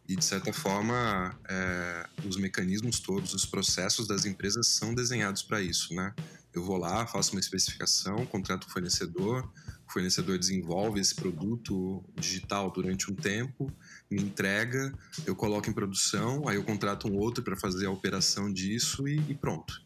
e 0.07 0.15
de 0.15 0.25
certa 0.25 0.51
forma 0.51 1.37
é, 1.47 2.07
os 2.25 2.35
mecanismos 2.35 2.99
todos, 2.99 3.33
os 3.33 3.45
processos 3.45 4.07
das 4.07 4.25
empresas 4.25 4.67
são 4.67 4.93
desenhados 4.93 5.41
para 5.41 5.61
isso, 5.61 5.93
né? 5.93 6.13
Eu 6.53 6.63
vou 6.63 6.75
lá, 6.75 7.07
faço 7.07 7.31
uma 7.31 7.39
especificação, 7.39 8.25
contrato 8.25 8.65
o 8.67 8.69
fornecedor, 8.69 9.49
o 9.87 9.91
fornecedor 9.91 10.37
desenvolve 10.37 10.99
esse 10.99 11.15
produto 11.15 12.03
digital 12.17 12.69
durante 12.71 13.09
um 13.09 13.15
tempo, 13.15 13.71
me 14.09 14.21
entrega, 14.21 14.93
eu 15.25 15.33
coloco 15.33 15.69
em 15.69 15.73
produção, 15.73 16.45
aí 16.47 16.57
eu 16.57 16.63
contrato 16.63 17.07
um 17.07 17.15
outro 17.15 17.41
para 17.41 17.55
fazer 17.55 17.85
a 17.85 17.91
operação 17.91 18.51
disso 18.51 19.07
e, 19.07 19.17
e 19.29 19.33
pronto. 19.33 19.81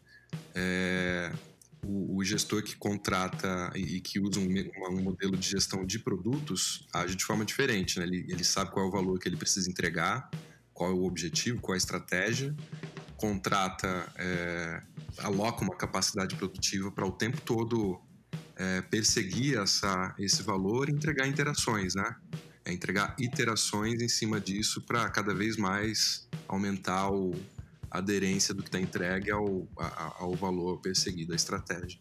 É, 0.54 1.32
o, 1.86 2.16
o 2.16 2.24
gestor 2.24 2.62
que 2.62 2.76
contrata 2.76 3.70
e, 3.74 4.00
que 4.00 4.18
usa 4.18 4.40
um, 4.40 4.48
um, 4.90 5.02
modelo 5.02 5.36
de 5.36 5.48
gestão 5.48 5.86
de 5.86 5.98
produtos 5.98 6.86
age 6.92 7.14
de 7.14 7.24
forma 7.24 7.44
diferente. 7.44 7.98
Né? 7.98 8.06
Ele, 8.06 8.26
ele 8.28 8.44
sabe 8.44 8.72
qual 8.72 8.86
é 8.86 8.88
o 8.88 8.90
valor 8.92 9.18
que 9.18 9.28
ele 9.28 9.36
precisa 9.36 9.70
entregar, 9.70 10.28
qual 10.74 10.90
é 10.90 10.94
o 10.94 11.04
objetivo, 11.04 11.60
qual 11.60 11.74
é 11.74 11.76
a 11.76 11.78
estratégia, 11.78 12.54
contrata, 13.16 14.12
é, 14.16 14.82
aloca 15.18 15.62
uma 15.62 15.76
capacidade 15.76 16.34
produtiva 16.34 16.90
para 16.90 17.06
o 17.06 17.12
tempo 17.12 17.40
todo 17.40 18.00
é, 18.56 18.82
perseguir 18.82 19.58
essa, 19.58 20.14
esse 20.18 20.42
valor 20.42 20.88
e 20.88 20.92
entregar 20.92 21.26
interações, 21.26 21.94
né? 21.94 22.16
É 22.64 22.72
entregar 22.72 23.14
iterações 23.18 24.02
em 24.02 24.08
cima 24.08 24.40
disso 24.40 24.82
para 24.82 25.08
cada 25.08 25.32
vez 25.32 25.56
mais 25.56 26.28
aumentar 26.48 27.10
o, 27.10 27.32
aderência 27.90 28.54
do 28.54 28.62
que 28.62 28.68
está 28.68 28.80
entregue 28.80 29.30
ao, 29.30 29.66
ao 30.18 30.34
valor 30.34 30.80
perseguido, 30.80 31.32
à 31.32 31.36
estratégia. 31.36 31.98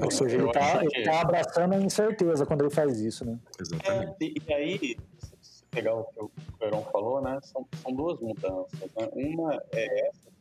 Ou 0.00 0.10
seja, 0.10 0.36
ele 0.36 0.46
está 0.46 0.86
que... 0.86 1.02
tá 1.02 1.20
abraçando 1.20 1.74
a 1.74 1.80
incerteza 1.80 2.46
quando 2.46 2.62
ele 2.62 2.70
faz 2.70 3.00
isso, 3.00 3.24
né? 3.24 3.38
Exatamente. 3.58 4.14
É, 4.22 4.50
e, 4.50 4.54
aí, 4.54 4.96
se 5.42 5.64
pegar 5.70 5.94
o 5.94 6.04
que 6.04 6.20
o 6.20 6.30
Heron 6.60 6.84
falou, 6.92 7.22
né, 7.22 7.38
são, 7.42 7.66
são 7.82 7.92
duas 7.92 8.20
mudanças. 8.20 8.78
Né? 8.80 9.08
Uma 9.12 9.62
é 9.72 10.08
essa. 10.08 10.36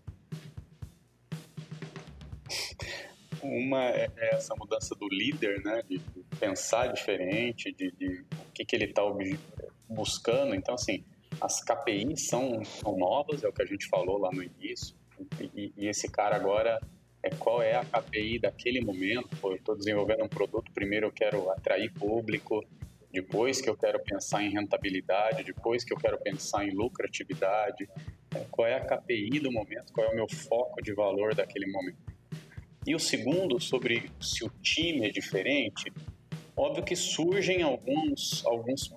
Uma 3.42 3.84
é 3.86 4.10
essa 4.18 4.56
mudança 4.56 4.96
do 4.96 5.08
líder, 5.08 5.64
né, 5.64 5.82
de 5.88 6.02
pensar 6.40 6.88
diferente, 6.92 7.72
de, 7.72 7.92
de 7.92 8.22
o 8.22 8.52
que, 8.54 8.66
que 8.66 8.76
ele 8.76 8.86
está 8.86 9.04
buscando. 9.88 10.56
Então, 10.56 10.74
assim, 10.74 11.04
as 11.42 11.64
KPIs 11.64 12.28
são, 12.28 12.64
são 12.64 12.98
novas, 12.98 13.44
é 13.44 13.48
o 13.48 13.54
que 13.54 13.62
a 13.62 13.66
gente 13.66 13.88
falou 13.88 14.18
lá 14.18 14.30
no 14.32 14.44
início, 14.44 14.96
e, 15.54 15.74
e 15.78 15.88
esse 15.88 16.10
cara 16.10 16.36
agora 16.36 16.80
é 17.24 17.30
qual 17.30 17.62
é 17.62 17.76
a 17.76 17.84
KPI 17.84 18.40
daquele 18.40 18.82
momento. 18.82 19.36
Pô, 19.42 19.52
eu 19.52 19.56
estou 19.56 19.76
desenvolvendo 19.76 20.24
um 20.24 20.30
produto, 20.30 20.72
primeiro 20.74 21.08
eu 21.08 21.12
quero 21.12 21.50
atrair 21.50 21.92
público, 21.94 22.64
depois 23.12 23.62
que 23.62 23.70
eu 23.70 23.76
quero 23.76 24.00
pensar 24.04 24.44
em 24.44 24.52
rentabilidade, 24.52 25.44
depois 25.44 25.84
que 25.84 25.94
eu 25.94 25.98
quero 25.98 26.20
pensar 26.20 26.68
em 26.68 26.72
lucratividade, 26.72 27.90
é, 28.36 28.46
qual 28.52 28.68
é 28.68 28.76
a 28.76 28.86
KPI 28.86 29.40
do 29.40 29.52
momento, 29.52 29.92
qual 29.94 30.06
é 30.06 30.12
o 30.12 30.16
meu 30.16 30.28
foco 30.28 30.82
de 30.84 30.94
valor 30.94 31.34
daquele 31.34 31.66
momento. 31.72 31.98
E 32.86 32.94
o 32.94 33.00
segundo, 33.00 33.60
sobre 33.60 34.12
se 34.22 34.44
o 34.46 34.50
time 34.62 35.08
é 35.08 35.10
diferente, 35.10 35.92
óbvio 36.56 36.84
que 36.84 36.96
surgem 36.96 37.64
alguns, 37.64 38.46
alguns 38.46 38.94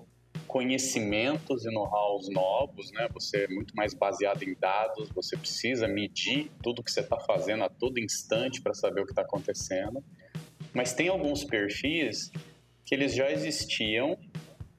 conhecimentos 0.48 1.66
e 1.66 1.70
know-hows 1.70 2.28
novos, 2.30 2.90
né? 2.92 3.06
Você 3.12 3.44
é 3.44 3.48
muito 3.48 3.76
mais 3.76 3.92
baseado 3.92 4.42
em 4.42 4.54
dados, 4.58 5.10
você 5.10 5.36
precisa 5.36 5.86
medir 5.86 6.50
tudo 6.62 6.82
que 6.82 6.90
você 6.90 7.00
está 7.00 7.20
fazendo 7.20 7.62
a 7.64 7.68
todo 7.68 8.00
instante 8.00 8.60
para 8.62 8.72
saber 8.72 9.02
o 9.02 9.04
que 9.04 9.12
está 9.12 9.22
acontecendo. 9.22 10.02
Mas 10.72 10.94
tem 10.94 11.08
alguns 11.08 11.44
perfis 11.44 12.32
que 12.84 12.94
eles 12.94 13.14
já 13.14 13.30
existiam, 13.30 14.18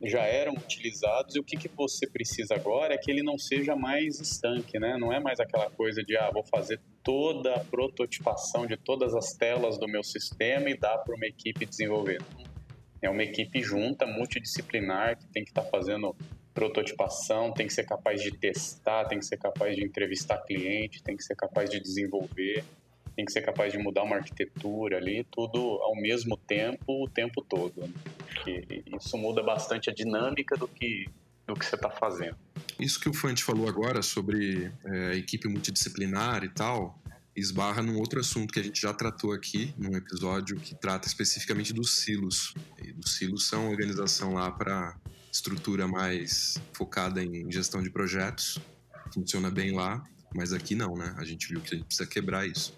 já 0.03 0.23
eram 0.23 0.53
utilizados 0.53 1.35
e 1.35 1.39
o 1.39 1.43
que, 1.43 1.55
que 1.55 1.67
você 1.67 2.07
precisa 2.07 2.55
agora 2.55 2.95
é 2.95 2.97
que 2.97 3.11
ele 3.11 3.21
não 3.21 3.37
seja 3.37 3.75
mais 3.75 4.19
estanque, 4.19 4.79
né? 4.79 4.97
Não 4.97 5.13
é 5.13 5.19
mais 5.19 5.39
aquela 5.39 5.69
coisa 5.69 6.03
de, 6.03 6.17
ah, 6.17 6.31
vou 6.31 6.43
fazer 6.43 6.81
toda 7.03 7.53
a 7.53 7.59
prototipação 7.59 8.65
de 8.65 8.75
todas 8.75 9.13
as 9.13 9.33
telas 9.33 9.77
do 9.77 9.87
meu 9.87 10.03
sistema 10.03 10.69
e 10.69 10.77
dar 10.77 10.97
para 10.99 11.15
uma 11.15 11.27
equipe 11.27 11.65
desenvolver 11.65 12.19
é 13.01 13.09
uma 13.09 13.23
equipe 13.23 13.61
junta, 13.61 14.05
multidisciplinar, 14.05 15.17
que 15.17 15.27
tem 15.27 15.43
que 15.43 15.51
estar 15.51 15.63
tá 15.63 15.69
fazendo 15.69 16.15
prototipação, 16.53 17.53
tem 17.53 17.67
que 17.67 17.73
ser 17.73 17.85
capaz 17.85 18.21
de 18.21 18.31
testar, 18.31 19.05
tem 19.05 19.19
que 19.19 19.25
ser 19.25 19.37
capaz 19.37 19.75
de 19.75 19.83
entrevistar 19.83 20.37
cliente, 20.39 21.01
tem 21.01 21.15
que 21.15 21.23
ser 21.23 21.35
capaz 21.35 21.69
de 21.69 21.79
desenvolver, 21.79 22.63
tem 23.15 23.25
que 23.25 23.31
ser 23.31 23.41
capaz 23.41 23.71
de 23.71 23.77
mudar 23.77 24.03
uma 24.03 24.17
arquitetura 24.17 24.97
ali, 24.97 25.25
tudo 25.31 25.59
ao 25.59 25.95
mesmo 25.95 26.37
tempo, 26.37 27.03
o 27.03 27.09
tempo 27.09 27.41
todo. 27.41 27.81
Né? 27.81 27.93
isso 28.99 29.17
muda 29.17 29.43
bastante 29.43 29.89
a 29.89 29.93
dinâmica 29.93 30.55
do 30.55 30.67
que, 30.67 31.05
do 31.45 31.53
que 31.53 31.65
você 31.65 31.75
está 31.75 31.89
fazendo. 31.89 32.37
Isso 32.79 32.99
que 32.99 33.09
o 33.09 33.13
Fante 33.13 33.43
falou 33.43 33.67
agora 33.67 34.01
sobre 34.01 34.71
é, 34.85 35.15
equipe 35.15 35.47
multidisciplinar 35.47 36.43
e 36.43 36.49
tal, 36.49 36.97
esbarra 37.35 37.81
num 37.81 37.97
outro 37.97 38.19
assunto 38.19 38.53
que 38.53 38.59
a 38.59 38.63
gente 38.63 38.81
já 38.81 38.93
tratou 38.93 39.31
aqui, 39.31 39.73
num 39.77 39.95
episódio 39.95 40.59
que 40.59 40.75
trata 40.75 41.07
especificamente 41.07 41.73
dos 41.73 41.97
silos. 41.99 42.53
E 42.83 42.91
os 42.93 43.15
silos 43.15 43.47
são 43.47 43.63
uma 43.63 43.71
organização 43.71 44.33
lá 44.33 44.51
para 44.51 44.97
estrutura 45.31 45.87
mais 45.87 46.57
focada 46.73 47.23
em 47.23 47.51
gestão 47.51 47.81
de 47.81 47.89
projetos. 47.89 48.59
Funciona 49.13 49.49
bem 49.49 49.73
lá, 49.73 50.03
mas 50.35 50.53
aqui 50.53 50.75
não, 50.75 50.93
né? 50.95 51.15
A 51.17 51.23
gente 51.23 51.47
viu 51.47 51.61
que 51.61 51.75
a 51.75 51.77
gente 51.77 51.87
precisa 51.87 52.07
quebrar 52.07 52.47
isso. 52.47 52.77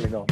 Legal. 0.00 0.26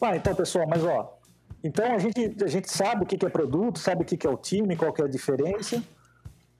Ah, 0.00 0.16
então, 0.16 0.34
pessoal, 0.34 0.66
mas 0.66 0.82
ó, 0.84 1.18
então 1.62 1.92
a 1.92 1.98
gente, 1.98 2.36
a 2.42 2.46
gente 2.46 2.70
sabe 2.70 3.02
o 3.02 3.06
que 3.06 3.24
é 3.24 3.28
produto, 3.28 3.78
sabe 3.78 4.02
o 4.02 4.04
que 4.04 4.26
é 4.26 4.30
o 4.30 4.36
time, 4.36 4.76
qual 4.76 4.94
é 4.98 5.02
a 5.02 5.08
diferença, 5.08 5.82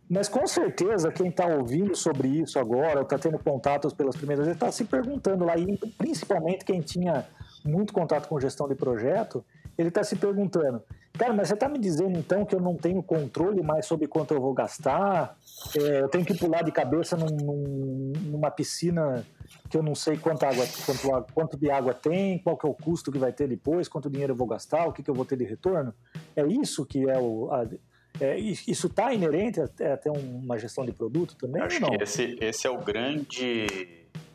mas 0.09 0.29
com 0.29 0.47
certeza 0.47 1.13
quem 1.13 1.29
está 1.29 1.47
ouvindo 1.47 1.95
sobre 1.95 2.29
isso 2.29 2.59
agora, 2.59 3.03
está 3.03 3.19
tendo 3.19 3.39
contatos 3.39 3.93
pelas 3.93 4.17
primeiras 4.17 4.47
vezes, 4.47 4.57
está 4.57 4.73
se 4.73 4.85
perguntando 4.85 5.45
lá, 5.45 5.57
e 5.57 5.77
principalmente 5.99 6.65
quem 6.65 6.81
tinha 6.81 7.27
muito 7.65 7.93
contato 7.93 8.29
com 8.29 8.41
gestão 8.41 8.67
de 8.67 8.75
projeto, 8.75 9.45
ele 9.77 9.89
está 9.89 10.03
se 10.03 10.17
perguntando, 10.17 10.83
cara, 11.13 11.33
mas 11.33 11.49
você 11.49 11.55
está 11.55 11.69
me 11.69 11.79
dizendo 11.79 12.19
então 12.19 12.45
que 12.45 12.55
eu 12.55 12.61
não 12.61 12.75
tenho 12.75 13.03
controle 13.03 13.63
mais 13.63 13.87
sobre 13.87 14.09
quanto 14.09 14.35
eu 14.35 14.41
vou 14.41 14.55
gastar, 14.55 15.37
é, 15.77 16.01
eu 16.01 16.09
tenho 16.09 16.25
que 16.25 16.35
pular 16.35 16.63
de 16.63 16.73
cabeça 16.73 17.17
num, 17.17 18.13
numa 18.25 18.51
piscina 18.51 19.25
que 19.69 19.77
eu 19.77 19.83
não 19.83 19.95
sei 19.95 20.17
quanta 20.17 20.49
água, 20.49 20.67
quanto, 20.87 21.33
quanto 21.33 21.57
de 21.57 21.71
água 21.71 21.93
tem, 21.93 22.39
qual 22.39 22.57
que 22.57 22.67
é 22.67 22.69
o 22.69 22.75
custo 22.75 23.13
que 23.13 23.19
vai 23.19 23.33
ter 23.33 23.49
depois, 23.49 23.89
quanto 23.89 24.11
dinheiro 24.11 24.33
eu 24.33 24.37
vou 24.37 24.47
gastar, 24.47 24.87
o 24.87 24.93
que, 24.93 25.03
que 25.03 25.11
eu 25.11 25.15
vou 25.15 25.25
ter 25.25 25.37
de 25.37 25.45
retorno. 25.45 25.95
É 26.35 26.47
isso 26.47 26.87
que 26.87 27.09
é 27.09 27.19
o. 27.19 27.51
A, 27.53 27.67
é, 28.21 28.37
isso 28.39 28.89
está 28.89 29.13
inerente 29.13 29.61
até, 29.61 30.11
uma 30.11 30.59
gestão 30.59 30.85
de 30.85 30.93
produto 30.93 31.37
também? 31.37 31.63
Acho 31.63 31.81
não? 31.81 31.91
que 31.91 32.03
esse, 32.03 32.37
esse 32.41 32.67
é 32.67 32.71
o 32.71 32.79
grande. 32.79 33.67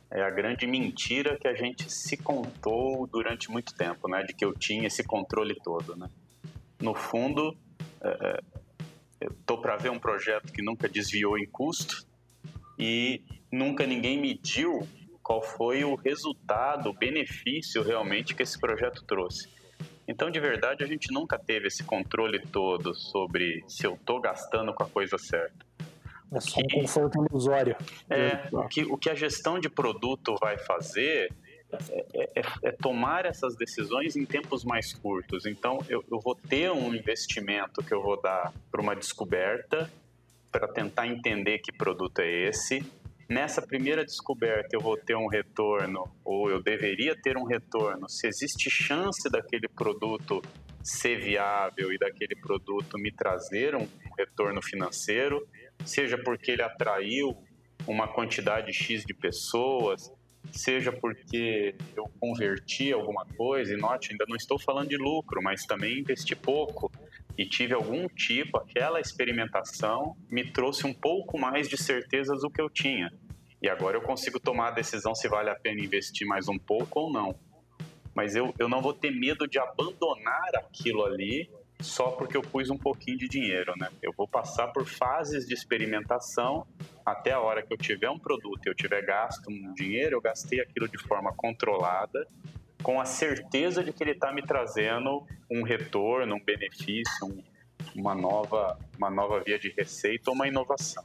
É 0.09 0.21
a 0.21 0.29
grande 0.29 0.67
mentira 0.67 1.37
que 1.39 1.47
a 1.47 1.55
gente 1.55 1.91
se 1.91 2.15
contou 2.15 3.07
durante 3.07 3.49
muito 3.49 3.73
tempo, 3.73 4.07
né? 4.07 4.23
De 4.23 4.33
que 4.33 4.45
eu 4.45 4.53
tinha 4.53 4.85
esse 4.85 5.03
controle 5.03 5.55
todo, 5.63 5.95
né? 5.95 6.07
No 6.79 6.93
fundo, 6.93 7.57
é, 7.99 8.39
é 9.21 9.27
estou 9.39 9.57
para 9.57 9.75
ver 9.75 9.89
um 9.89 9.97
projeto 9.97 10.51
que 10.51 10.61
nunca 10.61 10.87
desviou 10.87 11.37
em 11.37 11.47
custo 11.47 12.05
e 12.77 13.21
nunca 13.51 13.87
ninguém 13.87 14.19
mediu 14.19 14.87
qual 15.23 15.41
foi 15.41 15.83
o 15.83 15.95
resultado, 15.95 16.89
o 16.89 16.93
benefício 16.93 17.81
realmente 17.81 18.35
que 18.35 18.43
esse 18.43 18.59
projeto 18.59 19.03
trouxe. 19.05 19.49
Então, 20.07 20.29
de 20.29 20.39
verdade, 20.39 20.83
a 20.83 20.87
gente 20.87 21.11
nunca 21.11 21.39
teve 21.39 21.67
esse 21.67 21.83
controle 21.83 22.39
todo 22.39 22.93
sobre 22.93 23.63
se 23.67 23.87
eu 23.87 23.93
estou 23.93 24.19
gastando 24.19 24.73
com 24.73 24.83
a 24.83 24.87
coisa 24.87 25.17
certa. 25.17 25.65
É 26.31 26.41
só 26.41 26.59
um 26.59 26.81
conforto 26.81 27.25
ilusório. 27.29 27.75
É, 28.09 28.49
o 28.51 28.67
que, 28.67 28.83
o 28.83 28.97
que 28.97 29.09
a 29.09 29.15
gestão 29.15 29.59
de 29.59 29.69
produto 29.69 30.35
vai 30.41 30.57
fazer 30.57 31.31
é, 32.13 32.39
é, 32.39 32.41
é, 32.63 32.71
tomar 32.71 33.25
essas 33.25 33.55
decisões 33.55 34.15
em 34.15 34.25
tempos 34.25 34.63
mais 34.63 34.93
curtos. 34.93 35.45
Então, 35.45 35.79
eu, 35.87 36.03
eu 36.11 36.19
vou 36.19 36.35
ter 36.35 36.71
um 36.71 36.93
investimento 36.93 37.83
que 37.83 37.93
eu 37.93 38.01
vou 38.01 38.21
dar 38.21 38.53
para 38.71 38.81
uma 38.81 38.95
descoberta, 38.95 39.89
para 40.51 40.67
tentar 40.67 41.07
entender 41.07 41.59
que 41.59 41.71
produto 41.71 42.19
é 42.19 42.47
esse. 42.47 42.85
Nessa 43.33 43.63
primeira 43.63 44.05
descoberta, 44.05 44.75
eu 44.75 44.79
vou 44.79 44.95
ter 44.95 45.15
um 45.15 45.25
retorno, 45.25 46.03
ou 46.23 46.51
eu 46.51 46.61
deveria 46.61 47.19
ter 47.19 47.35
um 47.35 47.45
retorno, 47.45 48.07
se 48.07 48.27
existe 48.27 48.69
chance 48.69 49.27
daquele 49.27 49.67
produto 49.67 50.39
ser 50.83 51.19
viável 51.19 51.91
e 51.91 51.97
daquele 51.97 52.35
produto 52.35 52.95
me 52.95 53.11
trazer 53.11 53.73
um 53.75 53.87
retorno 54.15 54.61
financeiro, 54.61 55.47
seja 55.83 56.15
porque 56.15 56.51
ele 56.51 56.61
atraiu 56.61 57.35
uma 57.87 58.07
quantidade 58.07 58.71
X 58.71 59.03
de 59.03 59.15
pessoas, 59.15 60.13
seja 60.51 60.91
porque 60.91 61.73
eu 61.95 62.05
converti 62.19 62.93
alguma 62.93 63.25
coisa, 63.25 63.73
e 63.73 63.77
note, 63.77 64.11
ainda 64.11 64.25
não 64.29 64.35
estou 64.35 64.59
falando 64.59 64.89
de 64.89 64.97
lucro, 64.97 65.41
mas 65.41 65.65
também 65.65 66.01
investi 66.01 66.35
pouco 66.35 66.91
e 67.37 67.45
tive 67.45 67.73
algum 67.73 68.07
tipo, 68.07 68.57
aquela 68.57 68.99
experimentação 68.99 70.15
me 70.29 70.51
trouxe 70.51 70.85
um 70.85 70.93
pouco 70.93 71.39
mais 71.39 71.67
de 71.67 71.77
certezas 71.77 72.41
do 72.41 72.49
que 72.49 72.61
eu 72.61 72.69
tinha. 72.69 73.11
E 73.63 73.69
agora 73.69 73.95
eu 73.95 74.01
consigo 74.01 74.41
tomar 74.41 74.67
a 74.67 74.71
decisão 74.71 75.15
se 75.15 75.29
vale 75.29 75.49
a 75.49 75.55
pena 75.55 75.79
investir 75.79 76.27
mais 76.27 76.49
um 76.49 76.59
pouco 76.59 76.99
ou 76.99 77.13
não. 77.13 77.33
Mas 78.13 78.35
eu, 78.35 78.53
eu 78.59 78.67
não 78.67 78.81
vou 78.81 78.93
ter 78.93 79.09
medo 79.09 79.47
de 79.47 79.57
abandonar 79.57 80.49
aquilo 80.57 81.05
ali 81.05 81.49
só 81.79 82.11
porque 82.11 82.35
eu 82.35 82.41
pus 82.41 82.69
um 82.69 82.77
pouquinho 82.77 83.17
de 83.17 83.27
dinheiro, 83.27 83.73
né? 83.77 83.89
Eu 84.01 84.13
vou 84.17 84.27
passar 84.27 84.67
por 84.67 84.85
fases 84.85 85.47
de 85.47 85.53
experimentação 85.53 86.67
até 87.05 87.31
a 87.31 87.39
hora 87.39 87.63
que 87.63 87.73
eu 87.73 87.77
tiver 87.77 88.09
um 88.09 88.19
produto, 88.19 88.67
eu 88.67 88.75
tiver 88.75 89.01
gasto 89.01 89.49
um 89.49 89.73
dinheiro, 89.73 90.17
eu 90.17 90.21
gastei 90.21 90.59
aquilo 90.59 90.87
de 90.87 90.97
forma 90.97 91.33
controlada, 91.33 92.27
com 92.81 92.99
a 92.99 93.05
certeza 93.05 93.81
de 93.81 93.93
que 93.93 94.03
ele 94.03 94.11
está 94.11 94.31
me 94.33 94.41
trazendo 94.41 95.25
um 95.49 95.63
retorno, 95.63 96.35
um 96.35 96.43
benefício, 96.43 97.25
um, 97.25 97.41
uma 97.95 98.13
nova, 98.13 98.77
uma 98.97 99.09
nova 99.09 99.39
via 99.39 99.57
de 99.57 99.69
receita 99.69 100.29
ou 100.29 100.35
uma 100.35 100.47
inovação. 100.47 101.03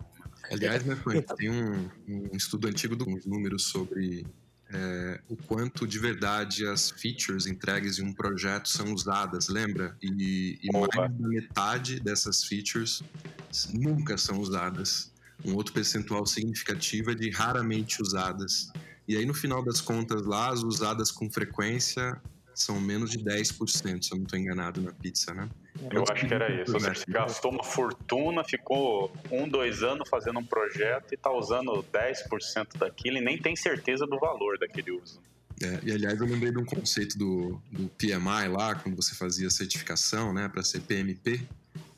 Aliás, 0.50 0.84
né, 0.84 0.96
tem 1.36 1.50
um, 1.50 1.90
um 2.08 2.36
estudo 2.36 2.68
antigo 2.68 2.96
dos 2.96 3.26
números 3.26 3.64
sobre 3.64 4.26
é, 4.70 5.20
o 5.28 5.36
quanto 5.36 5.86
de 5.86 5.98
verdade 5.98 6.66
as 6.66 6.90
features 6.90 7.46
entregues 7.46 7.98
em 7.98 8.04
um 8.04 8.12
projeto 8.12 8.68
são 8.68 8.92
usadas, 8.92 9.48
lembra? 9.48 9.96
E, 10.02 10.58
e 10.62 10.72
mais 10.72 11.18
da 11.18 11.28
metade 11.28 12.00
dessas 12.00 12.44
features 12.44 13.02
nunca 13.72 14.18
são 14.18 14.38
usadas. 14.38 15.10
Um 15.44 15.54
outro 15.54 15.72
percentual 15.72 16.26
significativo 16.26 17.12
é 17.12 17.14
de 17.14 17.30
raramente 17.30 18.02
usadas. 18.02 18.70
E 19.06 19.16
aí, 19.16 19.24
no 19.24 19.32
final 19.32 19.64
das 19.64 19.80
contas, 19.80 20.26
lá, 20.26 20.50
as 20.50 20.62
usadas 20.62 21.10
com 21.10 21.30
frequência 21.30 22.20
são 22.54 22.78
menos 22.80 23.10
de 23.10 23.18
10%, 23.18 24.02
se 24.02 24.12
eu 24.12 24.16
não 24.18 24.24
estou 24.24 24.38
enganado, 24.38 24.82
na 24.82 24.92
pizza, 24.92 25.32
né? 25.32 25.48
Eu 25.90 26.04
acho 26.10 26.26
que 26.26 26.34
era 26.34 26.62
isso. 26.62 26.72
Você 26.72 27.04
gastou 27.08 27.52
uma 27.52 27.64
fortuna, 27.64 28.42
ficou 28.44 29.12
um, 29.30 29.48
dois 29.48 29.82
anos 29.82 30.08
fazendo 30.08 30.38
um 30.38 30.44
projeto 30.44 31.12
e 31.12 31.14
está 31.14 31.30
usando 31.30 31.84
10% 31.84 32.76
daquilo 32.76 33.18
e 33.18 33.20
nem 33.20 33.38
tem 33.38 33.54
certeza 33.54 34.06
do 34.06 34.18
valor 34.18 34.58
daquele 34.58 34.90
uso. 34.92 35.20
É, 35.62 35.80
e 35.82 35.92
aliás, 35.92 36.20
eu 36.20 36.26
lembrei 36.26 36.52
de 36.52 36.58
um 36.58 36.64
conceito 36.64 37.18
do, 37.18 37.60
do 37.70 37.88
PMI 37.90 38.48
lá, 38.48 38.74
quando 38.76 38.94
você 38.94 39.14
fazia 39.14 39.50
certificação, 39.50 40.32
né, 40.32 40.48
para 40.48 40.62
ser 40.62 40.80
PMP, 40.80 41.40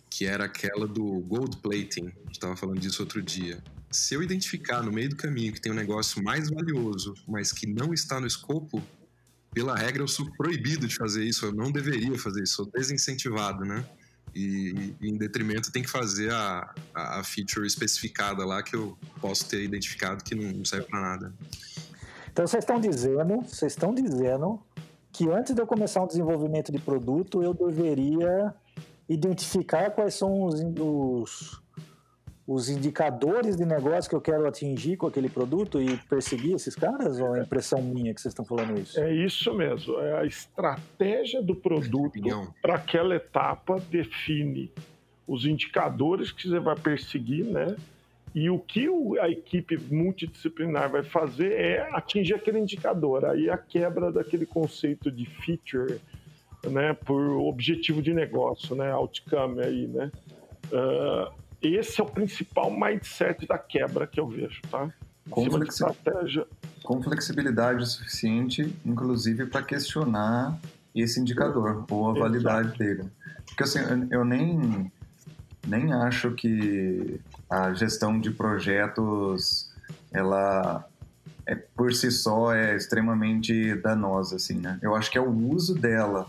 que 0.09 0.27
era 0.27 0.45
aquela 0.45 0.87
do 0.87 1.21
gold 1.21 1.59
plating. 1.59 2.07
A 2.07 2.25
gente 2.25 2.33
estava 2.33 2.57
falando 2.57 2.81
disso 2.81 3.03
outro 3.03 3.21
dia. 3.21 3.63
Se 3.91 4.15
eu 4.15 4.23
identificar 4.23 4.83
no 4.83 4.93
meio 4.93 5.11
do 5.11 5.17
caminho 5.17 5.53
que 5.53 5.61
tem 5.61 5.73
um 5.73 5.75
negócio 5.75 6.23
mais 6.23 6.49
valioso, 6.49 7.15
mas 7.29 7.53
que 7.53 7.67
não 7.67 7.93
está 7.93 8.21
no 8.21 8.27
escopo, 8.27 8.83
pela 9.53 9.77
regra, 9.77 10.03
eu 10.03 10.09
sou 10.09 10.31
proibido 10.37 10.87
de 10.87 10.97
fazer 10.97 11.25
isso, 11.25 11.47
eu 11.47 11.53
não 11.53 11.71
deveria 11.73 12.19
fazer 12.19 12.43
isso, 12.43 12.55
sou 12.57 12.67
desincentivado, 12.67 13.65
né? 13.65 13.85
E, 14.35 14.95
e 15.01 15.09
em 15.09 15.17
detrimento 15.17 15.73
tem 15.73 15.83
que 15.83 15.91
fazer 15.91 16.33
a, 16.33 16.73
a, 16.95 17.25
feature 17.25 17.67
especificada 17.67 18.45
lá 18.45 18.63
que 18.63 18.77
eu 18.77 18.97
posso 19.21 19.49
ter 19.49 19.63
identificado 19.63 20.23
que 20.23 20.37
não 20.37 20.65
serve 20.65 20.87
para 20.87 21.01
nada. 21.01 21.35
Então 22.33 22.47
vocês 22.47 22.63
estão 22.63 22.81
dizendo, 22.81 23.43
vocês 23.43 23.73
estão 23.73 23.93
dizendo 23.93 24.63
que 25.13 25.29
antes 25.29 25.53
de 25.53 25.61
eu 25.61 25.67
começar 25.67 26.01
um 26.01 26.07
desenvolvimento 26.07 26.71
de 26.71 26.79
produto, 26.79 27.43
eu 27.43 27.53
deveria 27.53 28.55
identificar 29.09 29.91
quais 29.91 30.15
são 30.15 30.45
os, 30.45 30.61
os 30.79 31.61
os 32.53 32.69
indicadores 32.69 33.57
de 33.57 33.65
negócio 33.65 34.11
que 34.11 34.17
eu 34.17 34.21
quero 34.21 34.45
atingir 34.45 34.97
com 34.97 35.07
aquele 35.07 35.29
produto 35.29 35.81
e 35.81 35.97
perseguir 36.09 36.57
esses 36.57 36.75
caras? 36.75 37.21
Ou 37.21 37.37
é 37.37 37.43
impressão 37.43 37.81
minha 37.81 38.13
que 38.13 38.21
vocês 38.21 38.33
estão 38.33 38.45
falando 38.45 38.77
isso? 38.77 38.99
É 38.99 39.15
isso 39.15 39.55
mesmo. 39.55 39.97
É 40.01 40.19
a 40.19 40.27
estratégia 40.27 41.41
do 41.41 41.55
produto 41.55 42.21
para 42.61 42.75
aquela 42.75 43.15
etapa 43.15 43.79
define 43.89 44.69
os 45.29 45.45
indicadores 45.45 46.33
que 46.33 46.49
você 46.49 46.59
vai 46.59 46.75
perseguir, 46.75 47.45
né? 47.45 47.77
E 48.35 48.51
o 48.51 48.59
que 48.59 48.89
a 49.21 49.29
equipe 49.29 49.79
multidisciplinar 49.89 50.91
vai 50.91 51.05
fazer 51.05 51.53
é 51.53 51.89
atingir 51.93 52.35
aquele 52.35 52.59
indicador. 52.59 53.27
Aí 53.27 53.49
a 53.49 53.57
quebra 53.57 54.11
daquele 54.11 54.45
conceito 54.45 55.09
de 55.09 55.25
feature, 55.25 56.01
né, 56.69 56.95
por 56.95 57.21
objetivo 57.47 58.03
de 58.03 58.13
negócio, 58.13 58.75
né, 58.75 58.91
outcome 58.91 59.63
aí, 59.63 59.87
né? 59.87 60.11
Uh, 60.67 61.40
esse 61.63 62.01
é 62.01 62.05
o 62.05 62.07
principal 62.07 62.71
mindset 62.71 63.47
da 63.47 63.59
quebra 63.59 64.07
que 64.07 64.19
eu 64.19 64.27
vejo, 64.27 64.61
tá? 64.71 64.91
Com, 65.29 65.51
flexi... 65.51 65.85
com 66.83 67.03
flexibilidade 67.03 67.87
suficiente, 67.87 68.75
inclusive 68.85 69.47
para 69.47 69.63
questionar 69.63 70.59
esse 70.95 71.21
indicador 71.21 71.85
ou 71.91 72.11
a 72.11 72.15
validade 72.15 72.77
dele. 72.79 73.05
Porque 73.47 73.63
assim, 73.63 73.79
eu 74.11 74.25
nem, 74.25 74.91
nem 75.67 75.93
acho 75.93 76.33
que 76.33 77.21
a 77.49 77.73
gestão 77.75 78.19
de 78.19 78.31
projetos 78.31 79.71
ela 80.13 80.85
é, 81.47 81.55
por 81.55 81.93
si 81.93 82.11
só 82.11 82.55
é 82.55 82.77
extremamente 82.77 83.75
danosa 83.77 84.37
assim, 84.37 84.55
né? 84.55 84.79
Eu 84.83 84.95
acho 84.95 85.11
que 85.11 85.19
é 85.19 85.21
o 85.21 85.31
uso 85.31 85.75
dela 85.75 86.27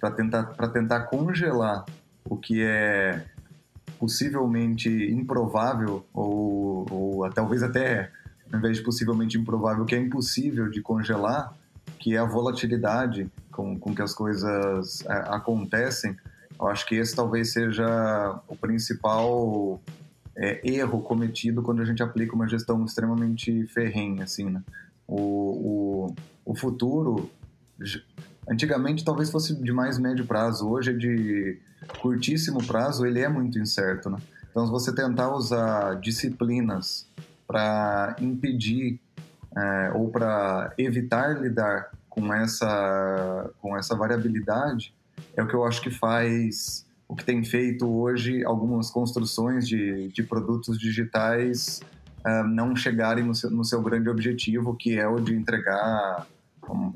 para 0.00 0.10
tentar 0.10 0.44
para 0.44 0.68
tentar 0.68 1.00
congelar 1.04 1.84
o 2.24 2.36
que 2.36 2.62
é 2.62 3.24
possivelmente 4.04 4.90
improvável, 5.10 6.04
ou, 6.12 6.86
ou 6.90 7.30
talvez 7.30 7.62
até, 7.62 8.10
ao 8.52 8.58
invés 8.58 8.76
de 8.76 8.82
possivelmente 8.82 9.38
improvável, 9.38 9.86
que 9.86 9.94
é 9.94 9.98
impossível 9.98 10.68
de 10.68 10.82
congelar, 10.82 11.54
que 11.98 12.14
é 12.14 12.18
a 12.18 12.24
volatilidade 12.26 13.30
com, 13.50 13.78
com 13.78 13.94
que 13.94 14.02
as 14.02 14.12
coisas 14.12 15.00
é, 15.06 15.12
acontecem, 15.28 16.14
eu 16.60 16.68
acho 16.68 16.86
que 16.86 16.96
esse 16.96 17.16
talvez 17.16 17.54
seja 17.54 18.38
o 18.46 18.54
principal 18.54 19.80
é, 20.36 20.60
erro 20.62 21.00
cometido 21.00 21.62
quando 21.62 21.80
a 21.80 21.84
gente 21.86 22.02
aplica 22.02 22.34
uma 22.34 22.46
gestão 22.46 22.84
extremamente 22.84 23.66
ferrenha, 23.68 24.24
assim, 24.24 24.50
né? 24.50 24.62
O, 25.08 25.16
o, 25.16 26.14
o 26.44 26.54
futuro, 26.54 27.30
antigamente 28.48 29.04
talvez 29.04 29.30
fosse 29.30 29.54
de 29.54 29.72
mais 29.72 29.98
médio 29.98 30.26
prazo, 30.26 30.68
hoje 30.68 30.90
é 30.90 30.94
de 30.94 31.58
curtíssimo 32.00 32.64
prazo, 32.66 33.06
ele 33.06 33.20
é 33.20 33.28
muito 33.28 33.58
incerto, 33.58 34.10
né? 34.10 34.18
Então, 34.50 34.64
se 34.66 34.70
você 34.70 34.94
tentar 34.94 35.34
usar 35.34 35.98
disciplinas 36.00 37.08
para 37.46 38.14
impedir 38.20 39.00
é, 39.56 39.92
ou 39.94 40.08
para 40.10 40.72
evitar 40.78 41.40
lidar 41.40 41.90
com 42.08 42.32
essa, 42.32 43.50
com 43.60 43.76
essa 43.76 43.96
variabilidade, 43.96 44.94
é 45.36 45.42
o 45.42 45.48
que 45.48 45.54
eu 45.54 45.64
acho 45.64 45.82
que 45.82 45.90
faz 45.90 46.86
o 47.08 47.14
que 47.14 47.24
tem 47.24 47.44
feito 47.44 47.86
hoje 47.86 48.44
algumas 48.44 48.90
construções 48.90 49.68
de, 49.68 50.08
de 50.08 50.22
produtos 50.22 50.78
digitais 50.78 51.80
uh, 52.24 52.44
não 52.44 52.74
chegarem 52.74 53.24
no 53.24 53.34
seu, 53.34 53.50
no 53.50 53.64
seu 53.64 53.82
grande 53.82 54.08
objetivo, 54.08 54.74
que 54.74 54.98
é 54.98 55.06
o 55.06 55.20
de 55.20 55.34
entregar 55.34 56.26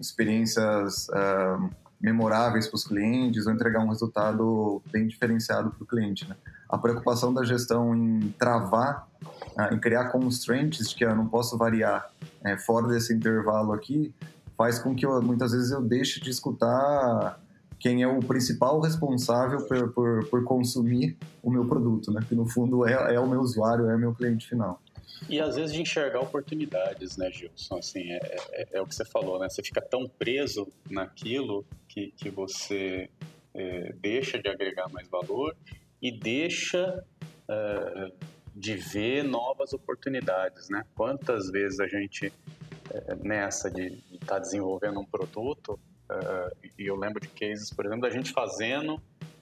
experiências 0.01 1.09
uh, 1.09 1.71
memoráveis 2.01 2.67
para 2.67 2.77
os 2.77 2.85
clientes 2.85 3.47
ou 3.47 3.53
entregar 3.53 3.81
um 3.81 3.89
resultado 3.89 4.83
bem 4.91 5.07
diferenciado 5.07 5.71
para 5.71 5.83
o 5.83 5.87
cliente. 5.87 6.29
Né? 6.29 6.37
A 6.69 6.79
preocupação 6.79 7.33
da 7.35 7.45
gestão 7.45 7.95
em 7.95 8.35
travar, 8.39 9.09
uh, 9.23 9.75
em 9.75 9.79
criar 9.79 10.11
constraints 10.11 10.93
que 10.95 11.05
eu 11.05 11.15
não 11.15 11.27
posso 11.27 11.57
variar 11.59 12.11
é, 12.45 12.57
fora 12.57 12.87
desse 12.89 13.13
intervalo 13.13 13.73
aqui, 13.73 14.15
faz 14.57 14.79
com 14.79 14.95
que 14.95 15.07
eu, 15.07 15.21
muitas 15.23 15.53
vezes 15.53 15.71
eu 15.71 15.81
deixe 15.81 16.21
de 16.21 16.31
escutar 16.31 17.41
quem 17.79 18.03
é 18.03 18.09
o 18.09 18.19
principal 18.19 18.81
responsável 18.81 19.65
por, 19.67 19.93
por, 19.93 20.25
por 20.27 20.45
consumir 20.45 21.17
o 21.43 21.51
meu 21.51 21.65
produto, 21.65 22.13
né? 22.13 22.21
que 22.29 22.35
no 22.35 22.47
fundo 22.47 22.87
é, 22.87 23.15
é 23.15 23.21
o 23.21 23.29
meu 23.29 23.41
usuário, 23.41 23.89
é 23.89 23.95
o 23.95 23.99
meu 23.99 24.15
cliente 24.15 24.49
final. 24.49 24.81
E 25.29 25.41
às 25.41 25.57
vezes 25.57 25.75
de 25.75 25.83
enxergar 25.83 26.21
oportunidades, 26.21 27.17
né, 27.17 27.31
Gilson? 27.31 27.79
Assim, 27.79 28.13
é, 28.13 28.37
é, 28.53 28.69
é, 28.73 28.81
o 28.81 28.87
que 28.87 28.95
você 28.95 29.05
falou, 29.05 29.39
né? 29.39 29.49
Você 29.49 29.63
fica 29.63 29.81
tão 29.81 30.09
preso 30.09 30.69
naquilo 30.89 31.65
que, 31.89 32.13
que 32.13 32.31
você 32.31 33.11
é, 33.55 33.93
deixa 34.01 34.39
de 34.39 34.49
agregar 34.49 34.89
mais 34.89 35.09
valor 35.09 35.57
e 36.01 36.13
deixa 36.13 37.05
é, 37.49 38.13
de 38.55 38.75
ver 38.75 39.23
novas 39.23 39.73
oportunidades, 39.73 40.69
né? 40.69 40.85
Quantas 40.95 41.51
vezes 41.51 41.79
a 41.79 41.87
gente, 41.87 42.33
é, 42.91 43.15
nessa 43.17 43.71
de, 43.71 44.03
está 44.13 44.39
desenvolvendo 44.39 44.99
um 44.99 45.05
produto, 45.05 45.79
uh, 46.11 46.69
e 46.79 46.87
eu 46.87 46.97
lembro 46.97 47.21
de 47.21 47.29
cases, 47.29 47.73
por 47.73 47.87
exemplo, 47.87 48.03
da 48.03 48.11
gente 48.11 48.33
fazendo 48.33 49.01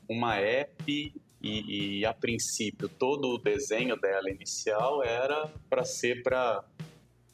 uma 0.09 0.37
app 0.37 1.15
e, 1.47 1.99
e, 2.01 2.07
a 2.07 2.13
princípio 2.13 2.89
todo 2.89 3.29
o 3.29 3.39
desenho 3.39 3.97
dela 3.97 4.31
inicial 4.31 5.03
era 5.03 5.49
para 5.69 5.85
ser 5.85 6.23
para 6.23 6.65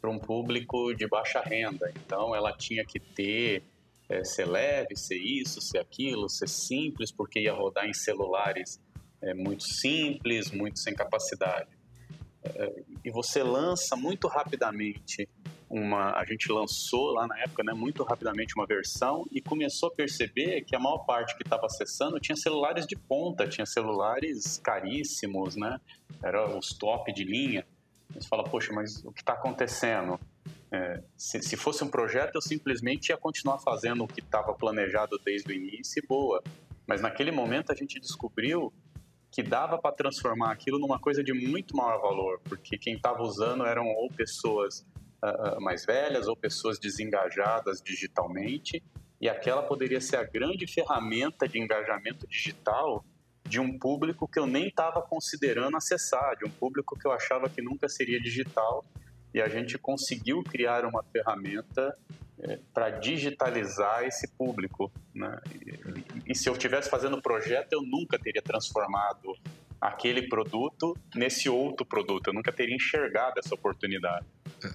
um 0.05 0.19
público 0.19 0.95
de 0.95 1.07
baixa 1.07 1.41
renda. 1.41 1.93
Então 1.97 2.35
ela 2.35 2.53
tinha 2.53 2.85
que 2.85 3.01
ter 3.01 3.63
é, 4.09 4.25
ser 4.25 4.47
leve, 4.47 4.97
ser 4.97 5.17
isso, 5.17 5.61
ser 5.61 5.79
aquilo, 5.79 6.29
ser 6.29 6.49
simples, 6.49 7.11
porque 7.11 7.41
ia 7.41 7.53
rodar 7.53 7.87
em 7.87 7.95
celulares 7.95 8.81
é, 9.23 9.33
muito 9.33 9.63
simples, 9.63 10.51
muito 10.51 10.79
sem 10.79 10.95
capacidade. 10.95 11.71
É, 12.45 12.83
e 13.05 13.11
você 13.11 13.43
lança 13.43 13.97
muito 13.97 14.29
rapidamente 14.29 15.29
uma. 15.73 16.13
A 16.13 16.25
gente 16.27 16.53
lançou 16.53 17.13
lá 17.13 17.27
na 17.27 17.39
época, 17.41 17.65
né, 17.65 17.73
muito 17.73 18.05
rapidamente 18.05 18.55
uma 18.55 18.67
versão 18.67 19.27
e 19.33 19.41
começou 19.41 19.89
a 19.89 19.93
perceber 19.93 20.63
que 20.63 20.77
a 20.77 20.79
maior 20.79 20.99
parte 20.99 21.35
que 21.35 21.43
estava 21.43 21.65
acessando 21.65 22.21
tinha 22.21 22.37
celulares 22.37 22.87
de 22.87 22.95
ponta, 22.95 23.49
tinha 23.49 23.65
celulares 23.65 24.61
caríssimos, 24.63 25.57
né? 25.57 25.81
Era 26.23 26.47
os 26.57 26.75
top 26.75 27.11
de 27.13 27.25
linha. 27.25 27.67
Você 28.11 28.29
fala, 28.29 28.45
poxa, 28.45 28.71
mas 28.73 29.03
o 29.03 29.11
que 29.11 29.23
está 29.23 29.33
acontecendo? 29.33 30.21
É, 30.71 31.03
se, 31.17 31.43
se, 31.43 31.57
fosse 31.57 31.83
um 31.83 31.89
projeto, 31.89 32.35
eu 32.35 32.43
simplesmente 32.43 33.09
ia 33.09 33.17
continuar 33.17 33.59
fazendo 33.59 34.05
o 34.05 34.09
que 34.09 34.21
estava 34.21 34.53
planejado 34.53 35.19
desde 35.25 35.51
o 35.51 35.55
início 35.55 36.03
e 36.03 36.07
boa. 36.07 36.43
Mas 36.87 37.01
naquele 37.01 37.31
momento 37.31 37.73
a 37.73 37.75
gente 37.75 37.99
descobriu 37.99 38.73
que 39.31 39.43
dava 39.43 39.79
para 39.79 39.93
transformar 39.93 40.53
aquilo 40.53 40.79
numa 40.79 40.99
coisa 40.99 41.25
de 41.25 41.33
muito 41.33 41.75
maior 41.75 41.99
valor, 42.03 42.41
porque 42.45 42.77
quem 42.77 42.97
estava 42.97 43.23
usando 43.23 43.65
eram 43.65 43.87
ou 43.87 44.11
pessoas 44.11 44.85
uh, 45.23 45.61
mais 45.61 45.85
velhas 45.85 46.29
ou 46.29 46.37
pessoas 46.37 46.79
desengajadas 46.79 47.81
digitalmente, 47.81 48.83
e 49.21 49.29
aquela 49.29 49.63
poderia 49.63 50.01
ser 50.01 50.17
a 50.17 50.25
grande 50.25 50.67
ferramenta 50.67 51.47
de 51.47 51.59
engajamento 51.59 52.27
digital 52.27 53.05
de 53.45 53.61
um 53.61 53.79
público 53.79 54.27
que 54.27 54.39
eu 54.39 54.47
nem 54.47 54.69
estava 54.69 55.03
considerando 55.03 55.77
acessar, 55.77 56.37
de 56.37 56.45
um 56.45 56.51
público 56.51 56.99
que 56.99 57.07
eu 57.07 57.13
achava 57.13 57.49
que 57.49 57.63
nunca 57.63 57.89
seria 57.89 58.21
digital, 58.21 58.85
e 59.35 59.41
a 59.41 59.49
gente 59.49 59.79
conseguiu 59.79 60.43
criar 60.43 60.85
uma 60.85 61.03
ferramenta 61.05 61.97
é, 62.41 62.59
para 62.75 62.91
digitalizar 62.91 64.05
esse 64.05 64.29
público. 64.37 64.91
Né? 65.15 65.39
E, 66.27 66.33
e, 66.33 66.35
se 66.35 66.49
eu 66.49 66.55
estivesse 66.55 66.91
fazendo 66.91 67.17
o 67.17 67.23
projeto, 67.23 67.73
eu 67.73 67.83
nunca 67.83 68.19
teria 68.19 68.43
transformado 68.43 69.35
aquele 69.81 70.29
produto 70.29 70.97
nesse 71.15 71.49
outro 71.49 71.85
produto, 71.85 72.29
eu 72.29 72.33
nunca 72.33 72.53
teria 72.53 72.75
enxergado 72.75 73.39
essa 73.39 73.55
oportunidade. 73.55 74.27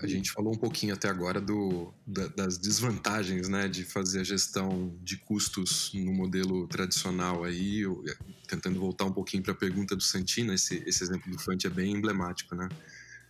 A 0.01 0.07
gente 0.07 0.31
falou 0.31 0.53
um 0.53 0.57
pouquinho 0.57 0.93
até 0.93 1.07
agora 1.07 1.39
do, 1.39 1.93
da, 2.05 2.27
das 2.27 2.57
desvantagens 2.57 3.47
né, 3.47 3.67
de 3.67 3.83
fazer 3.83 4.21
a 4.21 4.23
gestão 4.23 4.93
de 5.01 5.17
custos 5.17 5.91
no 5.93 6.13
modelo 6.13 6.67
tradicional 6.67 7.43
aí, 7.43 7.81
eu, 7.81 8.03
tentando 8.47 8.79
voltar 8.79 9.05
um 9.05 9.13
pouquinho 9.13 9.43
para 9.43 9.53
a 9.53 9.55
pergunta 9.55 9.95
do 9.95 10.03
Santina, 10.03 10.53
esse, 10.53 10.83
esse 10.85 11.03
exemplo 11.03 11.31
do 11.31 11.39
Fante 11.39 11.67
é 11.67 11.69
bem 11.69 11.93
emblemático, 11.93 12.55
né? 12.55 12.67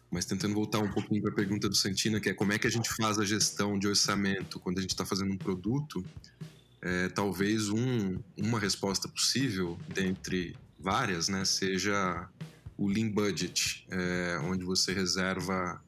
Mas 0.09 0.25
tentando 0.25 0.53
voltar 0.53 0.79
um 0.79 0.89
pouquinho 0.89 1.21
para 1.21 1.31
a 1.31 1.35
pergunta 1.35 1.67
do 1.67 1.75
Santina, 1.75 2.19
que 2.19 2.29
é 2.29 2.33
como 2.33 2.53
é 2.53 2.57
que 2.57 2.65
a 2.65 2.71
gente 2.71 2.89
faz 2.93 3.19
a 3.19 3.25
gestão 3.25 3.77
de 3.77 3.87
orçamento 3.87 4.59
quando 4.59 4.77
a 4.77 4.81
gente 4.81 4.91
está 4.91 5.05
fazendo 5.05 5.33
um 5.33 5.37
produto, 5.37 6.03
é, 6.81 7.09
talvez 7.09 7.69
um, 7.69 8.17
uma 8.37 8.59
resposta 8.59 9.07
possível, 9.07 9.77
dentre 9.93 10.55
várias, 10.79 11.27
né, 11.27 11.43
seja 11.43 12.29
o 12.77 12.87
Lean 12.87 13.09
Budget, 13.09 13.85
é, 13.89 14.39
onde 14.43 14.63
você 14.63 14.93
reserva 14.93 15.81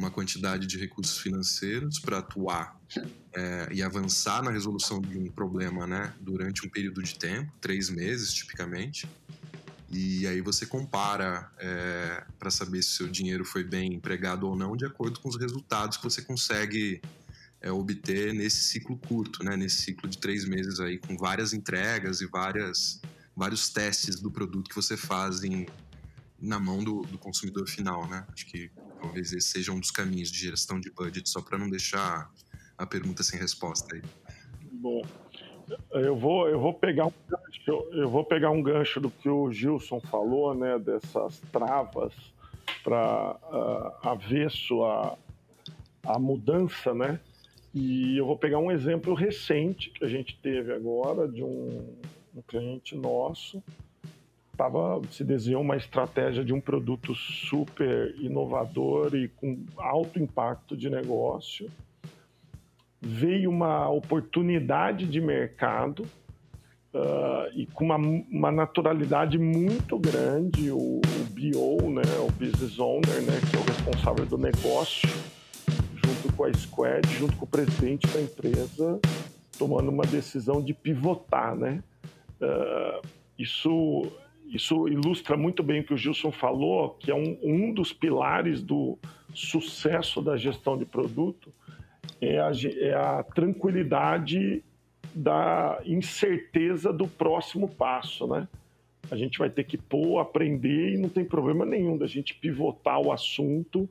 uma 0.00 0.10
quantidade 0.10 0.66
de 0.66 0.78
recursos 0.78 1.18
financeiros 1.18 1.98
para 1.98 2.18
atuar 2.18 2.80
é, 3.34 3.68
e 3.70 3.82
avançar 3.82 4.42
na 4.42 4.50
resolução 4.50 4.98
de 4.98 5.18
um 5.18 5.26
problema 5.26 5.86
né, 5.86 6.14
durante 6.18 6.66
um 6.66 6.70
período 6.70 7.02
de 7.02 7.18
tempo, 7.18 7.52
três 7.60 7.90
meses 7.90 8.32
tipicamente, 8.32 9.06
e 9.90 10.26
aí 10.26 10.40
você 10.40 10.64
compara 10.64 11.50
é, 11.58 12.24
para 12.38 12.50
saber 12.50 12.82
se 12.82 12.88
o 12.88 12.92
seu 12.92 13.08
dinheiro 13.08 13.44
foi 13.44 13.62
bem 13.62 13.92
empregado 13.92 14.48
ou 14.48 14.56
não, 14.56 14.74
de 14.74 14.86
acordo 14.86 15.20
com 15.20 15.28
os 15.28 15.36
resultados 15.36 15.98
que 15.98 16.04
você 16.04 16.22
consegue 16.22 17.02
é, 17.60 17.70
obter 17.70 18.32
nesse 18.32 18.60
ciclo 18.60 18.96
curto, 18.96 19.44
né? 19.44 19.54
nesse 19.54 19.82
ciclo 19.82 20.08
de 20.08 20.16
três 20.16 20.46
meses 20.46 20.80
aí, 20.80 20.96
com 20.96 21.14
várias 21.16 21.52
entregas 21.52 22.22
e 22.22 22.26
várias, 22.26 23.02
vários 23.36 23.68
testes 23.68 24.18
do 24.18 24.30
produto 24.30 24.70
que 24.70 24.76
você 24.76 24.96
faz 24.96 25.42
em, 25.42 25.66
na 26.40 26.58
mão 26.58 26.82
do, 26.82 27.02
do 27.02 27.18
consumidor 27.18 27.68
final. 27.68 28.06
Né? 28.08 28.26
Acho 28.32 28.46
que 28.46 28.70
talvez 29.00 29.32
esse 29.32 29.48
seja 29.48 29.72
um 29.72 29.80
dos 29.80 29.90
caminhos 29.90 30.30
de 30.30 30.38
gestão 30.38 30.80
de 30.80 30.90
budget, 30.90 31.28
só 31.28 31.40
para 31.40 31.58
não 31.58 31.68
deixar 31.68 32.30
a 32.76 32.86
pergunta 32.86 33.22
sem 33.22 33.38
resposta 33.38 33.94
aí. 33.94 34.02
Bom, 34.72 35.02
eu 35.92 36.16
vou, 36.16 36.48
eu 36.48 36.58
vou 36.58 36.74
pegar 36.74 37.06
um 37.06 37.12
gancho, 37.28 37.88
eu 37.92 38.08
vou 38.08 38.24
pegar 38.24 38.50
um 38.50 38.62
gancho 38.62 39.00
do 39.00 39.10
que 39.10 39.28
o 39.28 39.52
Gilson 39.52 40.00
falou, 40.00 40.54
né, 40.54 40.78
dessas 40.78 41.40
travas 41.52 42.12
para 42.82 43.36
uh, 43.52 44.08
avesso 44.08 44.82
a, 44.84 45.16
a 46.04 46.18
mudança, 46.18 46.94
né? 46.94 47.20
E 47.74 48.16
eu 48.16 48.26
vou 48.26 48.36
pegar 48.36 48.58
um 48.58 48.70
exemplo 48.70 49.14
recente 49.14 49.90
que 49.90 50.04
a 50.04 50.08
gente 50.08 50.36
teve 50.42 50.72
agora 50.72 51.28
de 51.28 51.42
um, 51.42 51.94
um 52.34 52.42
cliente 52.42 52.96
nosso 52.96 53.62
tava, 54.60 55.00
se 55.10 55.24
desenhou 55.24 55.62
uma 55.62 55.78
estratégia 55.78 56.44
de 56.44 56.52
um 56.52 56.60
produto 56.60 57.14
super 57.14 58.14
inovador 58.18 59.14
e 59.14 59.26
com 59.28 59.64
alto 59.78 60.18
impacto 60.18 60.76
de 60.76 60.90
negócio 60.90 61.66
veio 63.00 63.48
uma 63.48 63.88
oportunidade 63.88 65.06
de 65.06 65.18
mercado 65.18 66.00
uh, 66.92 67.50
e 67.54 67.64
com 67.72 67.86
uma, 67.86 67.96
uma, 67.96 68.52
naturalidade 68.52 69.38
muito 69.38 69.98
grande. 69.98 70.70
O, 70.70 71.00
o 71.00 71.24
BO, 71.30 71.90
né, 71.90 72.02
o 72.18 72.30
Business 72.32 72.78
Owner, 72.78 73.22
né, 73.22 73.40
que 73.48 73.56
é 73.56 73.58
o 73.58 73.62
responsável 73.62 74.26
do 74.26 74.36
negócio, 74.36 75.08
junto 75.94 76.36
com 76.36 76.44
a 76.44 76.52
Squad, 76.52 77.08
junto 77.18 77.34
com 77.36 77.46
o 77.46 77.48
presidente 77.48 78.06
da 78.08 78.20
empresa, 78.20 79.00
tomando 79.58 79.88
uma 79.88 80.04
decisão 80.04 80.60
de 80.62 80.74
pivotar. 80.74 81.56
Né? 81.56 81.82
Uh, 82.38 83.00
isso, 83.38 84.12
isso 84.50 84.88
ilustra 84.88 85.36
muito 85.36 85.62
bem 85.62 85.80
o 85.80 85.84
que 85.84 85.94
o 85.94 85.96
Gilson 85.96 86.32
falou, 86.32 86.90
que 86.98 87.10
é 87.10 87.14
um, 87.14 87.38
um 87.42 87.72
dos 87.72 87.92
pilares 87.92 88.62
do 88.62 88.98
sucesso 89.32 90.20
da 90.20 90.36
gestão 90.36 90.76
de 90.76 90.84
produto, 90.84 91.52
é 92.20 92.40
a, 92.40 92.50
é 92.78 92.94
a 92.94 93.22
tranquilidade 93.22 94.62
da 95.14 95.80
incerteza 95.86 96.92
do 96.92 97.06
próximo 97.06 97.68
passo, 97.68 98.26
né? 98.26 98.48
A 99.10 99.16
gente 99.16 99.38
vai 99.38 99.50
ter 99.50 99.64
que 99.64 99.76
pôr, 99.76 100.18
aprender 100.18 100.94
e 100.94 100.98
não 100.98 101.08
tem 101.08 101.24
problema 101.24 101.64
nenhum 101.64 101.96
da 101.96 102.06
gente 102.06 102.34
pivotar 102.34 103.00
o 103.00 103.12
assunto 103.12 103.88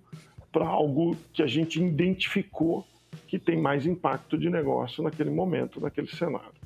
para 0.52 0.65
algo 0.65 1.15
que 1.34 1.43
a 1.43 1.48
gente 1.48 1.82
identificou 1.82 2.86
que 3.28 3.38
tem 3.38 3.58
mais 3.58 3.86
impacto 3.86 4.38
de 4.38 4.50
negócio 4.50 5.04
naquele 5.04 5.30
momento, 5.30 5.82
naquele 5.82 6.08
cenário. 6.08 6.59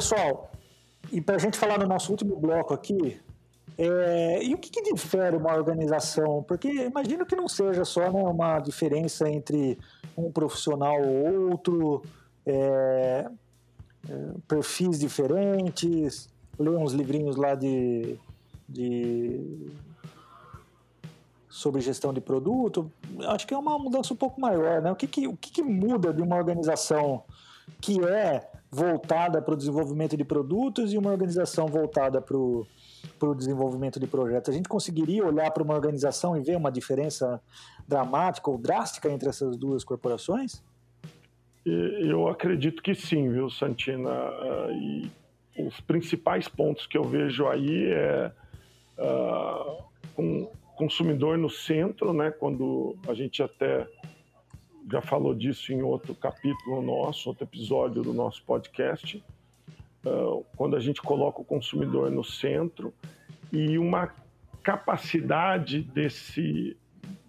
Pessoal, 0.00 0.50
e 1.12 1.20
para 1.20 1.36
a 1.36 1.38
gente 1.38 1.58
falar 1.58 1.78
no 1.78 1.86
nosso 1.86 2.10
último 2.10 2.34
bloco 2.36 2.72
aqui, 2.72 3.20
é, 3.76 4.42
e 4.42 4.54
o 4.54 4.58
que, 4.58 4.70
que, 4.70 4.82
difere 4.82 5.36
uma 5.36 5.54
organização? 5.54 6.42
Porque 6.42 6.68
imagino 6.68 7.26
que 7.26 7.36
não 7.36 7.46
seja 7.46 7.84
só 7.84 8.10
né, 8.10 8.22
uma 8.22 8.58
diferença 8.60 9.28
entre 9.28 9.78
um 10.16 10.32
profissional 10.32 11.02
ou 11.02 11.50
outro, 11.50 12.02
é, 12.46 13.26
é, 14.08 14.32
perfis 14.48 14.98
diferentes, 14.98 16.30
ler 16.58 16.70
uns 16.70 16.92
livrinhos 16.94 17.36
lá 17.36 17.54
de, 17.54 18.18
de 18.66 19.70
sobre 21.48 21.82
gestão 21.82 22.12
de 22.12 22.22
produto. 22.22 22.90
Acho 23.28 23.46
que 23.46 23.52
é 23.52 23.58
uma 23.58 23.78
mudança 23.78 24.14
um 24.14 24.16
pouco 24.16 24.40
maior, 24.40 24.80
né? 24.80 24.90
O 24.92 24.96
que, 24.96 25.06
que, 25.06 25.28
o 25.28 25.36
que, 25.36 25.50
que 25.50 25.62
muda 25.62 26.10
de 26.12 26.22
uma 26.22 26.36
organização 26.36 27.22
que 27.80 28.02
é 28.04 28.50
voltada 28.70 29.42
para 29.42 29.54
o 29.54 29.56
desenvolvimento 29.56 30.16
de 30.16 30.24
produtos 30.24 30.92
e 30.92 30.98
uma 30.98 31.10
organização 31.10 31.66
voltada 31.66 32.20
para 32.20 32.36
o 32.36 32.66
para 33.18 33.30
o 33.30 33.34
desenvolvimento 33.34 33.98
de 33.98 34.06
projetos. 34.06 34.50
A 34.50 34.52
gente 34.52 34.68
conseguiria 34.68 35.24
olhar 35.24 35.50
para 35.50 35.62
uma 35.62 35.74
organização 35.74 36.36
e 36.36 36.40
ver 36.42 36.56
uma 36.56 36.70
diferença 36.70 37.40
dramática 37.88 38.50
ou 38.50 38.58
drástica 38.58 39.10
entre 39.10 39.28
essas 39.28 39.56
duas 39.56 39.84
corporações? 39.84 40.62
Eu 41.64 42.28
acredito 42.28 42.82
que 42.82 42.94
sim, 42.94 43.30
viu, 43.30 43.50
Santina? 43.50 44.10
E 44.72 45.10
os 45.58 45.80
principais 45.80 46.48
pontos 46.48 46.86
que 46.86 46.96
eu 46.96 47.04
vejo 47.04 47.46
aí 47.46 47.86
é 47.86 48.32
uh, 48.98 49.82
um 50.18 50.48
consumidor 50.76 51.36
no 51.36 51.50
centro, 51.50 52.12
né? 52.12 52.30
Quando 52.30 52.96
a 53.06 53.12
gente 53.12 53.42
até 53.42 53.86
já 54.90 55.00
falou 55.00 55.34
disso 55.34 55.72
em 55.72 55.82
outro 55.82 56.14
capítulo 56.14 56.82
nosso, 56.82 57.28
outro 57.28 57.44
episódio 57.44 58.02
do 58.02 58.12
nosso 58.12 58.42
podcast. 58.44 59.22
uh, 60.04 60.44
quando 60.56 60.76
a 60.76 60.80
gente 60.80 61.00
coloca 61.00 61.40
o 61.40 61.44
consumidor 61.44 62.10
no 62.10 62.24
centro 62.24 62.92
e 63.52 63.78
uma 63.78 64.14
capacidade 64.62 65.82
desse, 65.82 66.76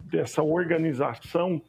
dessa 0.04 0.44
organização 0.44 1.62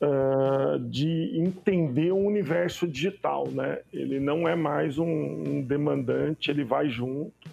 uh, 0.00 0.78
de 0.78 1.38
entender 1.38 2.12
o 2.12 2.18
universo 2.18 2.86
digital, 2.86 3.48
né? 3.48 3.80
Ele 3.92 4.18
não 4.18 4.48
é 4.48 4.54
mais 4.54 4.98
um, 4.98 5.06
um 5.06 5.62
demandante, 5.62 6.50
ele 6.50 6.64
vai 6.64 6.88
junto, 6.88 7.50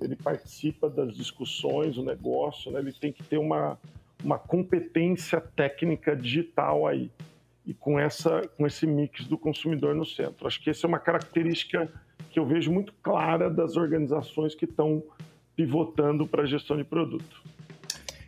ele 0.00 0.16
participa 0.16 0.88
das 0.88 1.14
discussões, 1.14 1.96
o 1.96 2.02
negócio, 2.02 2.70
né? 2.70 2.80
Ele 2.80 2.92
tem 2.92 3.12
que 3.12 3.22
ter 3.22 3.38
uma, 3.38 3.78
uma 4.24 4.38
competência 4.38 5.40
técnica 5.40 6.16
digital 6.16 6.86
aí 6.86 7.10
e 7.66 7.74
com 7.74 7.98
essa 7.98 8.42
com 8.56 8.66
esse 8.66 8.86
mix 8.86 9.26
do 9.26 9.36
consumidor 9.36 9.94
no 9.94 10.04
centro. 10.04 10.46
Acho 10.46 10.62
que 10.62 10.70
essa 10.70 10.86
é 10.86 10.88
uma 10.88 10.98
característica 10.98 11.90
que 12.30 12.38
eu 12.38 12.46
vejo 12.46 12.70
muito 12.70 12.92
clara 13.02 13.50
das 13.50 13.76
organizações 13.76 14.54
que 14.54 14.64
estão 14.64 15.02
pivotando 15.54 16.26
para 16.26 16.42
a 16.42 16.46
gestão 16.46 16.76
de 16.76 16.84
produto. 16.84 17.42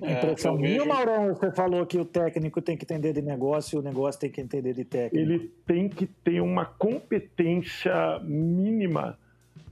É, 0.00 0.12
impressão 0.12 0.56
minha, 0.56 0.78
vejo... 0.78 0.86
Maurão, 0.86 1.34
você 1.34 1.50
falou 1.52 1.84
que 1.84 1.98
o 1.98 2.04
técnico 2.04 2.62
tem 2.62 2.76
que 2.76 2.84
entender 2.84 3.12
de 3.12 3.20
negócio 3.20 3.76
e 3.76 3.78
o 3.80 3.82
negócio 3.82 4.20
tem 4.20 4.30
que 4.30 4.40
entender 4.40 4.72
de 4.72 4.84
técnico. 4.84 5.16
Ele 5.16 5.50
tem 5.66 5.88
que 5.88 6.06
ter 6.06 6.40
uma 6.40 6.64
competência 6.64 8.20
mínima 8.20 9.18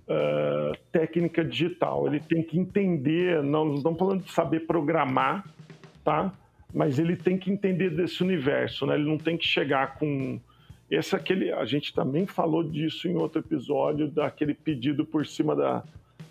uh, 0.09 0.77
técnica 0.91 1.45
digital. 1.45 2.07
Ele 2.07 2.21
tem 2.21 2.43
que 2.43 2.59
entender, 2.59 3.43
não, 3.43 3.65
não 3.65 3.75
estamos 3.77 3.99
falando 3.99 4.23
de 4.23 4.33
saber 4.33 4.67
programar, 4.67 5.45
tá? 6.07 6.33
Mas 6.73 6.99
ele 6.99 7.16
tem 7.16 7.37
que 7.37 7.51
entender 7.51 7.90
desse 7.90 8.23
universo, 8.23 8.87
né? 8.87 8.95
Ele 8.95 9.09
não 9.09 9.19
tem 9.19 9.37
que 9.37 9.45
chegar 9.45 9.99
com 9.99 10.40
esse 10.88 11.16
aquele, 11.16 11.53
a 11.53 11.64
gente 11.64 11.92
também 11.92 12.27
falou 12.27 12.62
disso 12.62 13.09
em 13.09 13.16
outro 13.16 13.40
episódio 13.40 14.09
daquele 14.09 14.55
pedido 14.55 15.05
por 15.05 15.27
cima 15.27 15.57
da, 15.57 15.83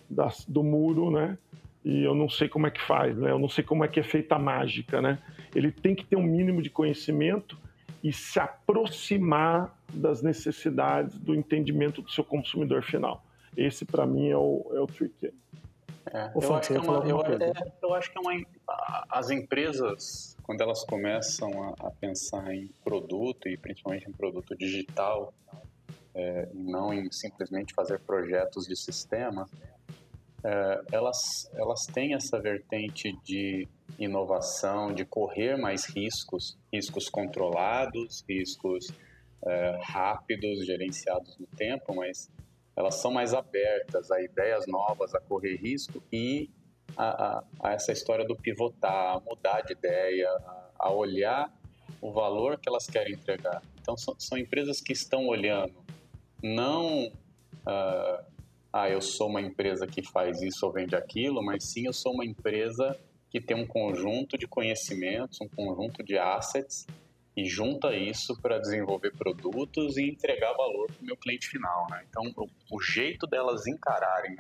da 0.09 0.29
do 0.47 0.63
muro, 0.63 1.11
né? 1.11 1.37
e 1.85 2.03
eu 2.03 2.15
não 2.15 2.27
sei 2.27 2.49
como 2.49 2.65
é 2.65 2.71
que 2.71 2.81
faz, 2.81 3.15
né? 3.15 3.29
Eu 3.29 3.37
não 3.37 3.47
sei 3.47 3.63
como 3.63 3.85
é 3.85 3.87
que 3.87 3.99
é 3.99 4.03
feita 4.03 4.35
a 4.35 4.39
mágica, 4.39 4.99
né? 4.99 5.19
Ele 5.53 5.71
tem 5.71 5.93
que 5.93 6.03
ter 6.03 6.15
um 6.15 6.23
mínimo 6.23 6.59
de 6.59 6.69
conhecimento 6.71 7.55
e 8.03 8.11
se 8.11 8.39
aproximar 8.39 9.77
das 9.93 10.23
necessidades 10.23 11.15
do 11.19 11.35
entendimento 11.35 12.01
do 12.01 12.09
seu 12.09 12.23
consumidor 12.23 12.81
final. 12.81 13.23
Esse, 13.55 13.85
para 13.85 14.03
mim, 14.07 14.29
é 14.29 14.35
o, 14.35 14.71
é 14.73 14.79
o 14.79 14.87
trick. 14.87 15.31
É, 16.11 16.31
eu, 16.33 16.55
acho 16.55 16.67
que 16.69 16.77
é 16.77 16.81
uma, 16.81 17.07
eu, 17.07 17.21
é, 17.21 17.53
eu, 17.83 17.93
acho 17.93 18.11
que 18.11 18.17
é 18.17 18.21
uma, 18.21 18.33
as 18.67 19.29
empresas, 19.29 20.35
quando 20.43 20.61
elas 20.61 20.83
começam 20.83 21.63
a, 21.63 21.87
a 21.87 21.91
pensar 21.91 22.53
em 22.53 22.67
produto, 22.83 23.47
e 23.47 23.57
principalmente 23.57 24.09
em 24.09 24.11
produto 24.11 24.55
digital, 24.55 25.33
é, 26.13 26.49
não 26.53 26.93
em 26.93 27.11
simplesmente 27.11 27.73
fazer 27.73 27.99
projetos 27.99 28.65
de 28.65 28.75
sistema, 28.75 29.47
é, 30.43 30.81
elas, 30.91 31.49
elas 31.53 31.85
têm 31.85 32.13
essa 32.13 32.39
vertente 32.39 33.17
de 33.23 33.67
inovação, 33.97 34.93
de 34.93 35.05
correr 35.05 35.57
mais 35.57 35.85
riscos, 35.85 36.57
riscos 36.71 37.09
controlados, 37.09 38.23
riscos 38.27 38.87
é, 39.43 39.79
rápidos, 39.81 40.65
gerenciados 40.65 41.37
no 41.37 41.47
tempo, 41.47 41.95
mas 41.95 42.29
elas 42.75 42.95
são 42.95 43.11
mais 43.11 43.33
abertas 43.33 44.11
a 44.11 44.21
ideias 44.21 44.67
novas, 44.67 45.15
a 45.15 45.19
correr 45.19 45.55
risco 45.55 46.01
e 46.11 46.49
a, 46.97 47.03
a, 47.37 47.43
a 47.63 47.73
essa 47.73 47.91
história 47.91 48.25
do 48.25 48.35
pivotar, 48.35 49.17
a 49.17 49.19
mudar 49.19 49.61
de 49.61 49.73
ideia, 49.73 50.29
a, 50.29 50.69
a, 50.79 50.91
olhar 50.91 51.51
o 52.01 52.11
valor 52.11 52.59
que 52.59 52.69
elas 52.69 52.87
querem 52.87 53.13
entregar. 53.13 53.61
Então, 53.81 53.97
são, 53.97 54.15
são 54.17 54.37
empresas 54.37 54.81
que 54.81 54.93
estão 54.93 55.27
olhando 55.27 55.73
não 56.41 57.07
uh, 57.07 58.25
ah, 58.77 58.89
eu 58.89 59.01
sou 59.01 59.29
uma 59.29 59.41
empresa 59.41 59.87
que 59.87 60.03
faz 60.03 60.41
isso 60.41 60.65
ou 60.65 60.71
vende 60.71 60.97
aquilo, 60.97 61.41
mas 61.41 61.63
sim 61.63 61.85
eu 61.85 61.93
sou 61.93 62.13
uma 62.13 62.25
empresa 62.25 62.99
que 63.29 63.39
tem 63.39 63.55
um 63.55 63.65
conjunto 63.65 64.37
de 64.37 64.45
conhecimentos, 64.45 65.39
um 65.39 65.47
conjunto 65.47 66.03
de 66.03 66.17
assets 66.17 66.85
e 67.37 67.45
junta 67.45 67.95
isso 67.95 68.35
para 68.41 68.59
desenvolver 68.59 69.11
produtos 69.11 69.95
e 69.95 70.09
entregar 70.09 70.53
valor 70.53 70.87
para 70.87 71.01
o 71.01 71.05
meu 71.05 71.17
cliente 71.17 71.47
final. 71.47 71.87
Né? 71.89 72.05
Então, 72.09 72.23
o, 72.35 72.49
o 72.75 72.81
jeito 72.81 73.25
delas 73.25 73.65
encararem 73.65 74.35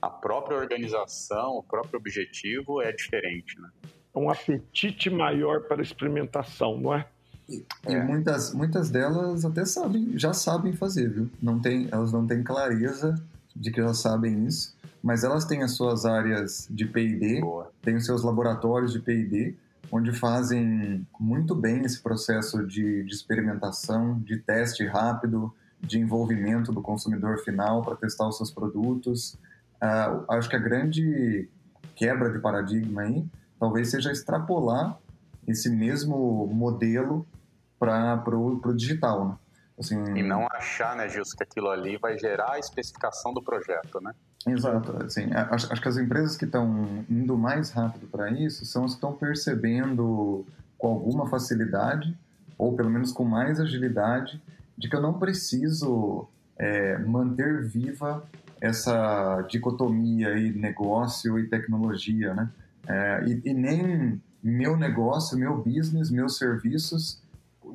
a 0.00 0.08
própria 0.08 0.56
organização, 0.56 1.56
o 1.56 1.62
próprio 1.62 1.98
objetivo 1.98 2.80
é 2.80 2.92
diferente. 2.92 3.60
Né? 3.60 3.68
Um 4.14 4.30
apetite 4.30 5.10
maior 5.10 5.62
para 5.62 5.82
experimentação, 5.82 6.78
não 6.78 6.94
é? 6.94 7.06
E 7.48 7.64
é. 7.84 8.02
muitas, 8.02 8.54
muitas 8.54 8.90
delas 8.90 9.44
até 9.44 9.64
sabem, 9.64 10.16
já 10.16 10.32
sabem 10.32 10.72
fazer, 10.72 11.10
viu? 11.10 11.30
Não 11.42 11.58
tem, 11.58 11.88
elas 11.90 12.12
não 12.12 12.26
têm 12.26 12.42
clareza 12.42 13.20
de 13.54 13.72
que 13.72 13.80
elas 13.80 13.98
sabem 13.98 14.46
isso, 14.46 14.76
mas 15.02 15.24
elas 15.24 15.44
têm 15.44 15.62
as 15.62 15.72
suas 15.72 16.06
áreas 16.06 16.68
de 16.70 16.84
P&D, 16.86 17.40
têm 17.82 17.96
os 17.96 18.06
seus 18.06 18.22
laboratórios 18.22 18.92
de 18.92 19.00
P&D, 19.00 19.56
onde 19.90 20.12
fazem 20.12 21.04
muito 21.18 21.54
bem 21.54 21.84
esse 21.84 22.00
processo 22.00 22.64
de, 22.64 23.02
de 23.02 23.12
experimentação, 23.12 24.20
de 24.20 24.38
teste 24.38 24.86
rápido, 24.86 25.52
de 25.80 25.98
envolvimento 25.98 26.72
do 26.72 26.80
consumidor 26.80 27.38
final 27.38 27.82
para 27.82 27.96
testar 27.96 28.28
os 28.28 28.36
seus 28.36 28.50
produtos. 28.50 29.36
Uh, 29.82 30.32
acho 30.32 30.48
que 30.48 30.56
a 30.56 30.58
grande 30.58 31.48
quebra 31.94 32.30
de 32.30 32.38
paradigma 32.38 33.02
aí 33.02 33.26
talvez 33.58 33.90
seja 33.90 34.10
extrapolar 34.10 34.98
esse 35.46 35.68
mesmo 35.68 36.46
modelo 36.46 37.26
para 37.78 38.22
o 38.28 38.74
digital, 38.74 39.28
né? 39.28 39.36
Assim, 39.78 39.96
e 40.14 40.22
não 40.22 40.46
achar, 40.50 40.94
né, 40.94 41.08
Gilson, 41.08 41.36
que 41.38 41.42
aquilo 41.42 41.70
ali 41.70 41.96
vai 41.96 42.18
gerar 42.18 42.52
a 42.52 42.58
especificação 42.58 43.32
do 43.32 43.42
projeto, 43.42 43.98
né? 44.02 44.12
Exato. 44.46 45.02
Assim, 45.02 45.30
acho, 45.32 45.72
acho 45.72 45.80
que 45.80 45.88
as 45.88 45.96
empresas 45.96 46.36
que 46.36 46.44
estão 46.44 47.04
indo 47.08 47.36
mais 47.36 47.70
rápido 47.70 48.06
para 48.06 48.30
isso 48.30 48.66
são 48.66 48.84
as 48.84 48.90
que 48.92 48.98
estão 48.98 49.14
percebendo 49.14 50.44
com 50.76 50.88
alguma 50.88 51.28
facilidade, 51.28 52.14
ou 52.58 52.76
pelo 52.76 52.90
menos 52.90 53.10
com 53.10 53.24
mais 53.24 53.58
agilidade, 53.58 54.40
de 54.76 54.88
que 54.88 54.96
eu 54.96 55.00
não 55.00 55.14
preciso 55.18 56.28
é, 56.58 56.98
manter 56.98 57.62
viva 57.64 58.22
essa 58.60 59.42
dicotomia 59.48 60.28
aí 60.28 60.52
negócio 60.52 61.38
e 61.38 61.48
tecnologia, 61.48 62.34
né? 62.34 62.50
É, 62.86 63.24
e, 63.26 63.50
e 63.50 63.54
nem 63.54 64.20
meu 64.42 64.76
negócio, 64.76 65.38
meu 65.38 65.56
business, 65.62 66.10
meus 66.10 66.36
serviços 66.36 67.22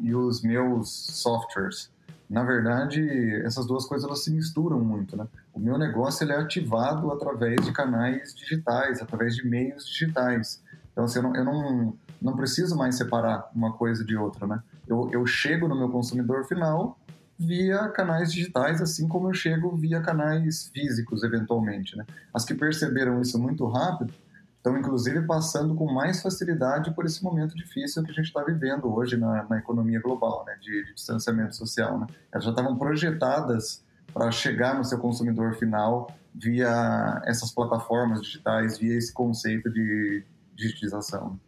e 0.01 0.13
os 0.13 0.41
meus 0.41 0.89
softwares 0.89 1.89
na 2.29 2.43
verdade, 2.43 3.01
essas 3.43 3.65
duas 3.65 3.85
coisas 3.85 4.07
elas 4.07 4.23
se 4.23 4.31
misturam 4.31 4.79
muito, 4.79 5.15
né? 5.15 5.27
O 5.53 5.59
meu 5.59 5.77
negócio 5.77 6.23
ele 6.23 6.33
é 6.33 6.37
ativado 6.37 7.11
através 7.11 7.63
de 7.63 7.71
canais 7.71 8.33
digitais, 8.33 9.01
através 9.01 9.35
de 9.35 9.47
meios 9.47 9.85
digitais. 9.87 10.61
Então, 10.91 11.03
assim, 11.03 11.19
eu, 11.19 11.23
não, 11.23 11.35
eu 11.35 11.45
não, 11.45 11.93
não 12.21 12.35
preciso 12.35 12.75
mais 12.75 12.95
separar 12.95 13.49
uma 13.53 13.73
coisa 13.73 14.03
de 14.03 14.17
outra, 14.17 14.47
né? 14.47 14.59
Eu, 14.87 15.09
eu 15.11 15.25
chego 15.25 15.67
no 15.67 15.75
meu 15.75 15.89
consumidor 15.89 16.45
final 16.45 16.97
via 17.37 17.89
canais 17.89 18.31
digitais, 18.31 18.81
assim 18.81 19.07
como 19.07 19.29
eu 19.29 19.33
chego 19.33 19.75
via 19.75 20.01
canais 20.01 20.69
físicos, 20.73 21.23
eventualmente, 21.23 21.97
né? 21.97 22.05
As 22.33 22.45
que 22.45 22.53
perceberam 22.53 23.21
isso 23.21 23.37
muito 23.37 23.67
rápido 23.67 24.13
estão 24.57 24.77
inclusive 24.77 25.21
passando 25.27 25.75
com 25.75 25.85
mais 25.91 26.23
facilidade 26.23 26.91
por 26.95 27.05
esse 27.05 27.23
momento 27.23 27.55
difícil 27.55 28.03
que 28.03 28.09
a 28.09 28.13
gente 28.13 28.25
está 28.25 28.43
vivendo 28.43 28.91
hoje 28.91 29.15
na, 29.15 29.43
na, 29.47 29.59
economia 29.59 30.01
global, 30.01 30.43
né, 30.47 30.57
de, 30.59 30.85
de 30.85 30.93
distanciamento 30.95 31.55
social. 31.55 31.99
Né? 31.99 32.07
Elas 32.31 32.43
já 32.43 32.49
estavam 32.49 32.75
projetadas 32.75 33.85
para 34.11 34.31
chegar 34.31 34.75
no 34.75 34.83
seu 34.83 34.97
consumidor 34.97 35.53
final 35.55 36.09
via 36.33 37.21
essas 37.25 37.51
plataformas 37.51 38.21
digitais, 38.21 38.77
via 38.79 38.97
esse 38.97 39.13
conceito 39.13 39.69
de 39.69 40.23
digitização. 40.55 41.39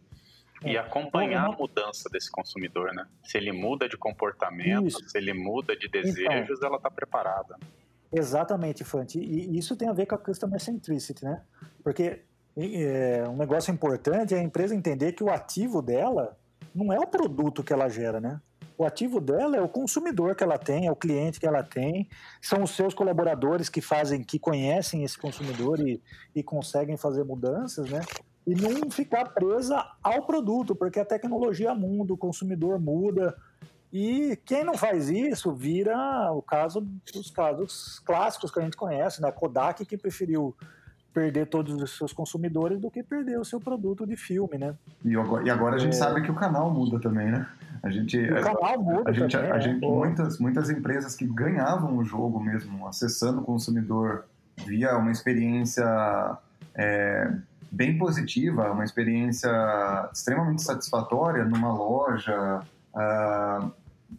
E 0.64 0.76
acompanhar 0.76 1.46
a 1.46 1.52
mudança 1.52 2.08
desse 2.10 2.30
consumidor, 2.30 2.92
né? 2.92 3.06
Se 3.22 3.38
ele 3.38 3.52
muda 3.52 3.88
de 3.88 3.96
comportamento, 3.96 4.88
isso. 4.88 5.08
se 5.08 5.16
ele 5.16 5.32
muda 5.32 5.76
de 5.76 5.88
desejos, 5.88 6.58
então, 6.58 6.68
ela 6.68 6.76
está 6.76 6.90
preparada. 6.90 7.56
Exatamente, 8.12 8.84
Fante. 8.84 9.18
E 9.18 9.56
isso 9.56 9.76
tem 9.76 9.88
a 9.88 9.92
ver 9.92 10.06
com 10.06 10.14
a 10.14 10.18
Customer 10.18 10.58
Centricity, 10.60 11.24
né? 11.24 11.42
Porque 11.82 12.22
é, 12.56 13.24
um 13.28 13.36
negócio 13.36 13.72
importante 13.72 14.34
é 14.34 14.38
a 14.38 14.42
empresa 14.42 14.74
entender 14.74 15.12
que 15.12 15.22
o 15.22 15.30
ativo 15.30 15.80
dela 15.80 16.36
não 16.74 16.92
é 16.92 16.98
o 16.98 17.06
produto 17.06 17.62
que 17.62 17.72
ela 17.72 17.88
gera, 17.88 18.20
né? 18.20 18.40
O 18.76 18.84
ativo 18.84 19.20
dela 19.20 19.56
é 19.56 19.60
o 19.60 19.68
consumidor 19.68 20.36
que 20.36 20.44
ela 20.44 20.56
tem, 20.56 20.86
é 20.86 20.92
o 20.92 20.96
cliente 20.96 21.40
que 21.40 21.46
ela 21.46 21.64
tem, 21.64 22.08
são 22.40 22.62
os 22.62 22.70
seus 22.70 22.94
colaboradores 22.94 23.68
que 23.68 23.80
fazem, 23.80 24.22
que 24.22 24.38
conhecem 24.38 25.02
esse 25.02 25.18
consumidor 25.18 25.80
e, 25.80 26.00
e 26.34 26.44
conseguem 26.44 26.96
fazer 26.96 27.24
mudanças, 27.24 27.90
né? 27.90 28.00
E 28.48 28.54
não 28.54 28.90
ficar 28.90 29.26
presa 29.26 29.84
ao 30.02 30.22
produto, 30.22 30.74
porque 30.74 30.98
a 30.98 31.04
tecnologia 31.04 31.74
muda, 31.74 32.14
o 32.14 32.16
consumidor 32.16 32.80
muda. 32.80 33.36
E 33.92 34.38
quem 34.46 34.64
não 34.64 34.72
faz 34.72 35.10
isso 35.10 35.52
vira 35.52 35.94
o 36.32 36.40
caso 36.40 36.80
dos 37.12 37.30
casos 37.30 37.98
clássicos 38.06 38.50
que 38.50 38.58
a 38.58 38.62
gente 38.62 38.74
conhece, 38.74 39.20
né? 39.20 39.30
Kodak 39.30 39.84
que 39.84 39.98
preferiu 39.98 40.56
perder 41.12 41.46
todos 41.48 41.74
os 41.74 41.94
seus 41.98 42.10
consumidores 42.10 42.80
do 42.80 42.90
que 42.90 43.02
perder 43.02 43.38
o 43.38 43.44
seu 43.44 43.60
produto 43.60 44.06
de 44.06 44.16
filme, 44.16 44.56
né? 44.56 44.74
E 45.04 45.14
agora, 45.14 45.46
e 45.46 45.50
agora 45.50 45.76
a 45.76 45.78
gente 45.78 45.92
é... 45.92 45.98
sabe 45.98 46.22
que 46.22 46.30
o 46.30 46.34
canal 46.34 46.70
muda 46.70 46.98
também, 46.98 47.30
né? 47.30 47.46
A 47.82 47.90
gente, 47.90 48.18
o 48.18 48.42
canal 48.42 48.82
muda 48.82 49.10
a 49.10 49.12
gente, 49.12 49.32
também, 49.32 49.50
a 49.50 49.54
né? 49.56 49.60
gente 49.60 49.80
muitas, 49.80 50.38
muitas 50.38 50.70
empresas 50.70 51.14
que 51.14 51.26
ganhavam 51.26 51.98
o 51.98 52.02
jogo 52.02 52.40
mesmo, 52.40 52.88
acessando 52.88 53.42
o 53.42 53.44
consumidor 53.44 54.24
via 54.66 54.96
uma 54.96 55.12
experiência 55.12 55.84
é, 56.74 57.30
bem 57.70 57.98
positiva, 57.98 58.70
uma 58.72 58.84
experiência 58.84 59.50
extremamente 60.12 60.62
satisfatória 60.62 61.44
numa 61.44 61.72
loja, 61.72 62.62
uh, 62.94 63.72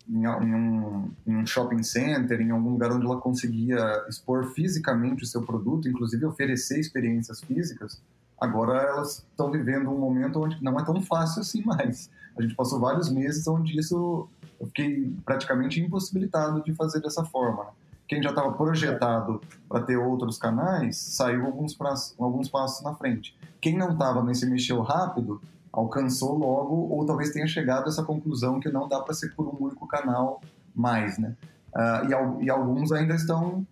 em, 0.08 0.28
um, 0.28 1.12
em, 1.26 1.36
um, 1.38 1.46
shopping 1.46 1.82
center, 1.82 2.40
em 2.42 2.52
algum 2.52 2.72
lugar 2.72 2.92
onde 2.92 3.06
ela 3.06 3.20
conseguia 3.20 4.06
expor 4.08 4.46
fisicamente 4.54 5.24
o 5.24 5.28
seu 5.28 5.42
produto, 5.42 5.90
inclusive 5.90 6.26
oferecer 6.26 6.80
experiências 6.80 7.42
físicas. 7.42 8.02
Agora 8.40 8.82
elas 8.82 9.26
estão 9.30 9.52
vivendo 9.52 9.90
um 9.90 9.98
momento 9.98 10.42
onde 10.42 10.64
não 10.64 10.80
é 10.80 10.86
tão 10.86 11.02
fácil 11.02 11.42
assim 11.42 11.64
mais. 11.66 12.10
A 12.38 12.42
gente 12.42 12.56
passou 12.56 12.80
vários 12.80 13.10
meses 13.10 13.46
onde 13.48 13.78
isso 13.78 14.30
eu 14.60 14.68
fiquei 14.68 15.14
praticamente 15.26 15.82
impossibilitado 15.82 16.64
de 16.64 16.74
fazer 16.74 17.02
dessa 17.02 17.24
forma. 17.26 17.64
Né? 17.64 17.70
Quem 18.10 18.24
já 18.24 18.32
estava 18.32 18.52
projetado 18.54 19.40
para 19.70 19.84
ter 19.84 19.96
outros 19.96 20.40
canais 20.40 20.98
saiu 20.98 21.46
alguns, 21.46 21.78
alguns 22.18 22.50
passos 22.50 22.84
na 22.84 22.96
frente. 22.96 23.38
Quem 23.62 23.78
não 23.78 23.92
estava, 23.92 24.24
mas 24.24 24.40
se 24.40 24.48
mexeu 24.48 24.82
rápido, 24.82 25.40
alcançou 25.72 26.36
logo, 26.36 26.74
ou 26.90 27.06
talvez 27.06 27.32
tenha 27.32 27.46
chegado 27.46 27.86
a 27.86 27.90
essa 27.90 28.04
conclusão 28.04 28.60
que 28.60 28.68
não 28.68 28.90
dá 28.90 29.00
para 29.00 29.14
ser 29.14 29.36
por 29.36 29.48
um 29.48 29.64
único 29.64 29.88
canal 29.88 30.42
mais, 30.74 31.20
né? 31.20 31.36
Uh, 31.72 32.42
e, 32.42 32.46
e, 32.46 32.50
alguns 32.50 32.92
ainda 32.92 33.14
estão, 33.14 33.64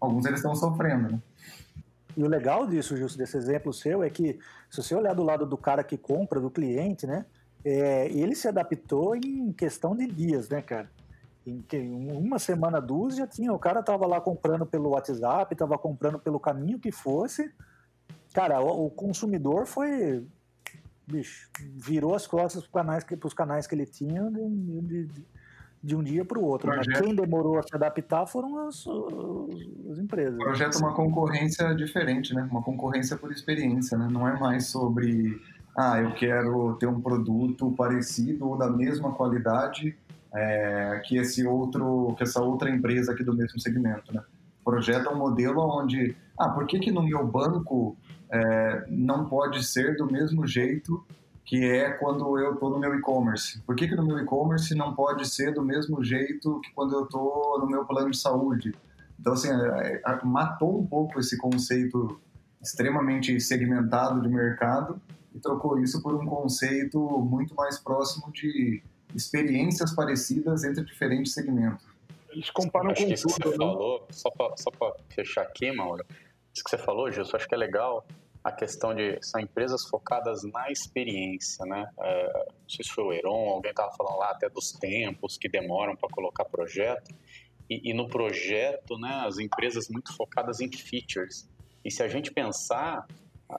alguns 0.00 0.24
ainda 0.24 0.38
estão 0.38 0.56
sofrendo, 0.56 1.12
né? 1.12 1.20
E 2.16 2.22
o 2.22 2.28
legal 2.28 2.66
disso, 2.66 2.96
Justo, 2.96 3.18
desse 3.18 3.36
exemplo 3.36 3.74
seu, 3.74 4.02
é 4.02 4.08
que 4.08 4.38
se 4.70 4.82
você 4.82 4.94
olhar 4.94 5.12
do 5.12 5.22
lado 5.22 5.44
do 5.44 5.58
cara 5.58 5.84
que 5.84 5.98
compra, 5.98 6.40
do 6.40 6.50
cliente, 6.50 7.06
né? 7.06 7.26
É, 7.62 8.08
ele 8.10 8.34
se 8.34 8.48
adaptou 8.48 9.14
em 9.14 9.52
questão 9.52 9.94
de 9.94 10.06
dias, 10.06 10.48
né, 10.48 10.62
cara? 10.62 10.88
Em, 11.46 11.64
uma 12.12 12.38
semana, 12.38 12.80
duas, 12.80 13.16
já 13.16 13.26
tinha. 13.26 13.52
O 13.52 13.58
cara 13.58 13.82
tava 13.82 14.06
lá 14.06 14.20
comprando 14.20 14.66
pelo 14.66 14.90
WhatsApp, 14.90 15.54
tava 15.54 15.78
comprando 15.78 16.18
pelo 16.18 16.40
caminho 16.40 16.78
que 16.78 16.90
fosse. 16.90 17.52
Cara, 18.34 18.60
o, 18.60 18.86
o 18.86 18.90
consumidor 18.90 19.64
foi 19.64 20.26
bicho, 21.06 21.48
virou 21.74 22.14
as 22.14 22.26
costas 22.26 22.66
para 22.66 22.82
canais, 22.82 23.06
os 23.24 23.34
canais 23.34 23.66
que 23.66 23.74
ele 23.74 23.86
tinha 23.86 24.28
de, 24.30 25.06
de, 25.06 25.26
de 25.82 25.96
um 25.96 26.02
dia 26.02 26.24
para 26.24 26.38
o 26.38 26.44
outro. 26.44 26.68
Mas 26.68 26.86
quem 26.98 27.14
demorou 27.14 27.58
a 27.58 27.62
se 27.62 27.74
adaptar 27.74 28.26
foram 28.26 28.66
as, 28.66 28.84
as 29.90 29.98
empresas. 29.98 30.34
O 30.34 30.38
projeto 30.38 30.76
é 30.76 30.78
uma 30.80 30.94
concorrência 30.94 31.74
diferente, 31.74 32.34
né? 32.34 32.46
Uma 32.50 32.62
concorrência 32.62 33.16
por 33.16 33.30
experiência, 33.30 33.96
né? 33.96 34.08
Não 34.10 34.26
é 34.26 34.38
mais 34.38 34.66
sobre, 34.66 35.40
ah, 35.76 36.00
eu 36.00 36.12
quero 36.14 36.74
ter 36.74 36.86
um 36.86 37.00
produto 37.00 37.70
parecido 37.72 38.48
ou 38.48 38.58
da 38.58 38.68
mesma 38.68 39.12
qualidade 39.12 39.96
é, 40.36 41.02
que 41.04 41.16
esse 41.16 41.46
outro, 41.46 42.14
que 42.16 42.22
essa 42.22 42.42
outra 42.42 42.68
empresa 42.68 43.12
aqui 43.12 43.24
do 43.24 43.34
mesmo 43.34 43.58
segmento, 43.58 44.12
né? 44.12 44.22
É 44.68 45.08
um 45.08 45.16
modelo 45.16 45.60
onde, 45.60 46.16
ah, 46.36 46.48
por 46.48 46.66
que 46.66 46.80
que 46.80 46.90
no 46.90 47.02
meu 47.02 47.24
banco 47.24 47.96
é, 48.28 48.84
não 48.88 49.24
pode 49.24 49.64
ser 49.64 49.96
do 49.96 50.10
mesmo 50.10 50.44
jeito 50.44 51.04
que 51.44 51.64
é 51.64 51.90
quando 51.90 52.36
eu 52.38 52.54
estou 52.54 52.70
no 52.70 52.78
meu 52.78 52.92
e-commerce. 52.96 53.62
Por 53.62 53.76
que, 53.76 53.86
que 53.86 53.94
no 53.94 54.04
meu 54.04 54.18
e-commerce 54.18 54.74
não 54.74 54.94
pode 54.94 55.24
ser 55.28 55.54
do 55.54 55.62
mesmo 55.62 56.02
jeito 56.02 56.60
que 56.60 56.72
quando 56.72 56.92
eu 56.92 57.04
estou 57.04 57.60
no 57.60 57.68
meu 57.68 57.84
plano 57.84 58.10
de 58.10 58.18
saúde? 58.18 58.74
Então, 59.18 59.32
assim, 59.32 59.48
é, 59.48 60.02
é, 60.04 60.24
matou 60.24 60.80
um 60.80 60.84
pouco 60.84 61.20
esse 61.20 61.38
conceito 61.38 62.20
extremamente 62.60 63.40
segmentado 63.40 64.20
de 64.20 64.28
mercado 64.28 65.00
e 65.32 65.38
trocou 65.38 65.78
isso 65.78 66.02
por 66.02 66.16
um 66.16 66.26
conceito 66.26 66.98
muito 67.20 67.54
mais 67.54 67.78
próximo 67.78 68.32
de 68.32 68.82
experiências 69.16 69.94
parecidas 69.94 70.62
entre 70.62 70.84
diferentes 70.84 71.32
segmentos. 71.32 71.84
Eles 72.30 72.50
comparam 72.50 72.90
acho 72.90 73.00
com 73.00 73.08
que 73.08 73.14
isso 73.14 73.28
tudo, 73.28 73.36
que 73.36 73.48
você 73.48 73.50
né? 73.50 73.56
falou, 73.56 74.06
só 74.10 74.30
para 74.70 74.94
fechar 75.08 75.42
aqui, 75.42 75.72
Mauro, 75.72 76.04
isso 76.54 76.62
que 76.62 76.70
você 76.70 76.78
falou, 76.78 77.10
Gilson, 77.10 77.36
acho 77.36 77.48
que 77.48 77.54
é 77.54 77.58
legal 77.58 78.06
a 78.46 78.52
questão 78.52 78.94
de 78.94 79.18
são 79.22 79.40
empresas 79.40 79.88
focadas 79.88 80.44
na 80.44 80.70
experiência, 80.70 81.66
né? 81.66 81.84
É, 81.98 82.46
não 82.46 82.68
sei 82.68 82.84
se 82.84 82.92
foi 82.92 83.02
o 83.02 83.12
Heron, 83.12 83.48
alguém 83.48 83.72
estava 83.72 83.90
falando 83.96 84.18
lá 84.18 84.30
até 84.30 84.48
dos 84.48 84.70
tempos 84.70 85.36
que 85.36 85.48
demoram 85.48 85.96
para 85.96 86.08
colocar 86.10 86.44
projeto. 86.44 87.12
E, 87.68 87.90
e, 87.90 87.92
no 87.92 88.08
projeto, 88.08 88.96
né, 88.98 89.24
as 89.26 89.38
empresas 89.38 89.88
muito 89.88 90.14
focadas 90.16 90.60
em 90.60 90.70
features. 90.70 91.48
E 91.84 91.90
se 91.90 92.04
a 92.04 92.06
gente 92.06 92.30
pensar, 92.30 93.04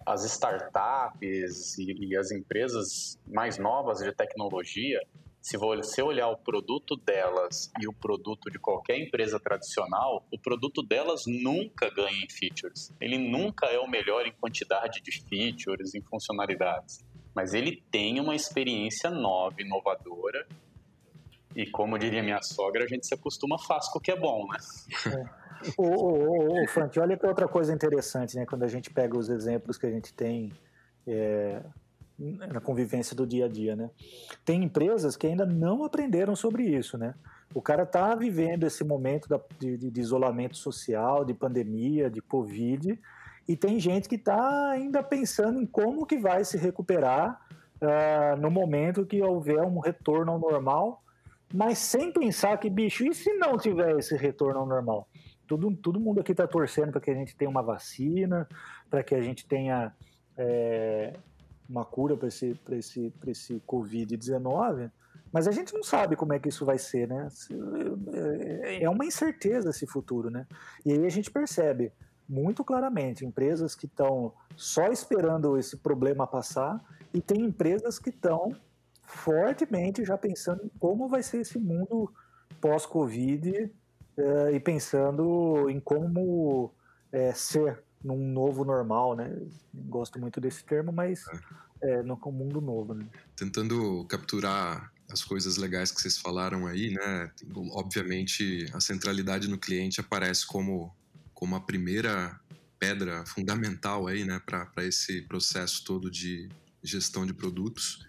as 0.05 0.23
startups 0.23 1.77
e, 1.77 2.07
e 2.07 2.15
as 2.15 2.31
empresas 2.31 3.19
mais 3.27 3.57
novas 3.57 3.99
de 3.99 4.13
tecnologia, 4.13 5.01
se 5.47 5.55
você 5.55 6.01
olhar 6.01 6.27
o 6.27 6.35
produto 6.35 6.97
delas 6.97 7.71
e 7.79 7.87
o 7.87 7.93
produto 7.93 8.51
de 8.51 8.59
qualquer 8.59 8.99
empresa 8.99 9.39
tradicional, 9.39 10.27
o 10.29 10.37
produto 10.37 10.83
delas 10.83 11.23
nunca 11.25 11.89
ganha 11.89 12.21
em 12.21 12.29
features. 12.29 12.91
Ele 12.99 13.17
nunca 13.17 13.67
é 13.67 13.79
o 13.79 13.87
melhor 13.87 14.27
em 14.27 14.33
quantidade 14.33 15.01
de 15.01 15.21
features, 15.21 15.95
em 15.95 16.01
funcionalidades. 16.01 16.99
Mas 17.33 17.53
ele 17.53 17.81
tem 17.89 18.19
uma 18.19 18.35
experiência 18.35 19.09
nova, 19.09 19.55
inovadora. 19.61 20.45
E 21.55 21.65
como 21.71 21.97
diria 21.97 22.21
minha 22.21 22.41
sogra, 22.41 22.83
a 22.83 22.87
gente 22.87 23.07
se 23.07 23.13
acostuma 23.13 23.57
fácil 23.57 23.93
com 23.93 23.99
o 23.99 24.01
que 24.01 24.11
é 24.11 24.19
bom, 24.19 24.45
né? 24.49 24.57
É. 25.15 25.47
Ô, 25.77 26.61
ô, 26.61 26.67
Frank, 26.67 26.99
olha 26.99 27.15
que 27.15 27.25
outra 27.25 27.47
coisa 27.47 27.73
interessante, 27.73 28.35
né? 28.35 28.45
Quando 28.45 28.63
a 28.63 28.67
gente 28.67 28.89
pega 28.89 29.17
os 29.17 29.29
exemplos 29.29 29.77
que 29.77 29.85
a 29.85 29.91
gente 29.91 30.13
tem 30.13 30.51
é, 31.07 31.61
na 32.17 32.59
convivência 32.59 33.15
do 33.15 33.27
dia 33.27 33.45
a 33.45 33.47
dia, 33.47 33.75
né? 33.75 33.91
Tem 34.43 34.63
empresas 34.63 35.15
que 35.15 35.27
ainda 35.27 35.45
não 35.45 35.83
aprenderam 35.83 36.35
sobre 36.35 36.63
isso, 36.63 36.97
né? 36.97 37.13
O 37.53 37.61
cara 37.61 37.83
está 37.83 38.13
vivendo 38.15 38.65
esse 38.65 38.83
momento 38.83 39.27
de, 39.59 39.77
de, 39.77 40.01
isolamento 40.01 40.57
social, 40.57 41.23
de 41.23 41.33
pandemia, 41.33 42.09
de 42.09 42.21
Covid, 42.21 42.99
e 43.47 43.55
tem 43.55 43.79
gente 43.79 44.09
que 44.09 44.15
está 44.15 44.71
ainda 44.71 45.01
pensando 45.01 45.61
em 45.61 45.65
como 45.65 46.05
que 46.05 46.17
vai 46.17 46.43
se 46.43 46.57
recuperar 46.57 47.39
uh, 47.81 48.35
no 48.41 48.51
momento 48.51 49.05
que 49.05 49.21
houver 49.21 49.61
um 49.61 49.79
retorno 49.79 50.33
ao 50.33 50.39
normal, 50.39 51.01
mas 51.53 51.77
sem 51.77 52.11
pensar 52.11 52.57
que, 52.57 52.69
bicho, 52.69 53.05
e 53.05 53.13
se 53.13 53.33
não 53.35 53.57
tiver 53.57 53.97
esse 53.97 54.17
retorno 54.17 54.59
ao 54.59 54.65
normal? 54.65 55.07
Todo, 55.47 55.73
todo 55.77 55.99
mundo 55.99 56.19
aqui 56.19 56.33
está 56.33 56.45
torcendo 56.45 56.91
para 56.91 56.99
que 56.99 57.09
a 57.09 57.15
gente 57.15 57.35
tenha 57.37 57.49
uma 57.49 57.63
vacina, 57.63 58.45
para 58.89 59.01
que 59.01 59.15
a 59.15 59.21
gente 59.21 59.47
tenha 59.47 59.93
é, 60.37 61.13
uma 61.69 61.85
cura 61.85 62.15
para 62.15 62.27
esse, 62.27 62.59
esse, 62.71 63.13
esse 63.27 63.61
Covid-19, 63.67 64.91
mas 65.31 65.47
a 65.47 65.51
gente 65.51 65.73
não 65.73 65.83
sabe 65.83 66.15
como 66.15 66.33
é 66.33 66.39
que 66.39 66.49
isso 66.49 66.65
vai 66.65 66.77
ser, 66.77 67.07
né? 67.07 67.27
É, 68.13 68.83
é 68.83 68.89
uma 68.89 69.05
incerteza 69.05 69.69
esse 69.69 69.85
futuro, 69.85 70.29
né? 70.29 70.47
E 70.85 70.91
aí 70.93 71.05
a 71.05 71.09
gente 71.09 71.29
percebe 71.29 71.91
muito 72.27 72.63
claramente 72.63 73.25
empresas 73.25 73.75
que 73.75 73.85
estão 73.85 74.33
só 74.55 74.87
esperando 74.87 75.57
esse 75.57 75.77
problema 75.77 76.27
passar 76.27 76.83
e 77.13 77.21
tem 77.21 77.41
empresas 77.41 77.99
que 77.99 78.09
estão 78.09 78.55
fortemente 79.03 80.03
já 80.03 80.17
pensando 80.17 80.65
em 80.65 80.71
como 80.77 81.07
vai 81.07 81.23
ser 81.23 81.39
esse 81.39 81.57
mundo 81.57 82.11
pós-Covid 82.59 83.71
uh, 84.17 84.49
e 84.53 84.59
pensando 84.59 85.69
em 85.69 85.79
como 85.79 86.73
é, 87.11 87.33
ser 87.33 87.81
num 88.03 88.31
novo 88.31 88.63
normal, 88.63 89.15
né? 89.15 89.35
Gosto 89.73 90.19
muito 90.19 90.39
desse 90.39 90.63
termo, 90.63 90.91
mas 90.91 91.25
é, 91.81 91.99
é 91.99 92.03
no 92.03 92.15
mundo 92.31 92.61
novo, 92.61 92.93
né? 92.93 93.05
Tentando 93.35 94.05
capturar 94.05 94.91
as 95.11 95.23
coisas 95.23 95.57
legais 95.57 95.91
que 95.91 96.01
vocês 96.01 96.17
falaram 96.17 96.67
aí, 96.67 96.91
né? 96.93 97.31
Obviamente, 97.71 98.69
a 98.73 98.79
centralidade 98.79 99.47
no 99.47 99.57
cliente 99.57 99.99
aparece 99.99 100.45
como, 100.45 100.93
como 101.33 101.55
a 101.55 101.61
primeira 101.61 102.39
pedra 102.79 103.25
fundamental 103.25 104.07
aí, 104.07 104.23
né, 104.23 104.39
para 104.45 104.85
esse 104.85 105.21
processo 105.23 105.83
todo 105.83 106.11
de 106.11 106.47
gestão 106.83 107.25
de 107.25 107.33
produtos. 107.33 108.05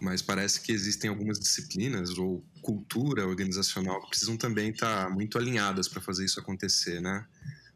Mas 0.00 0.22
parece 0.22 0.60
que 0.60 0.72
existem 0.72 1.10
algumas 1.10 1.38
disciplinas 1.38 2.16
ou 2.18 2.44
cultura 2.62 3.26
organizacional 3.26 4.00
que 4.02 4.10
precisam 4.10 4.36
também 4.36 4.70
estar 4.70 5.04
tá 5.04 5.10
muito 5.10 5.36
alinhadas 5.36 5.88
para 5.88 6.00
fazer 6.00 6.24
isso 6.24 6.38
acontecer, 6.38 7.00
né? 7.00 7.26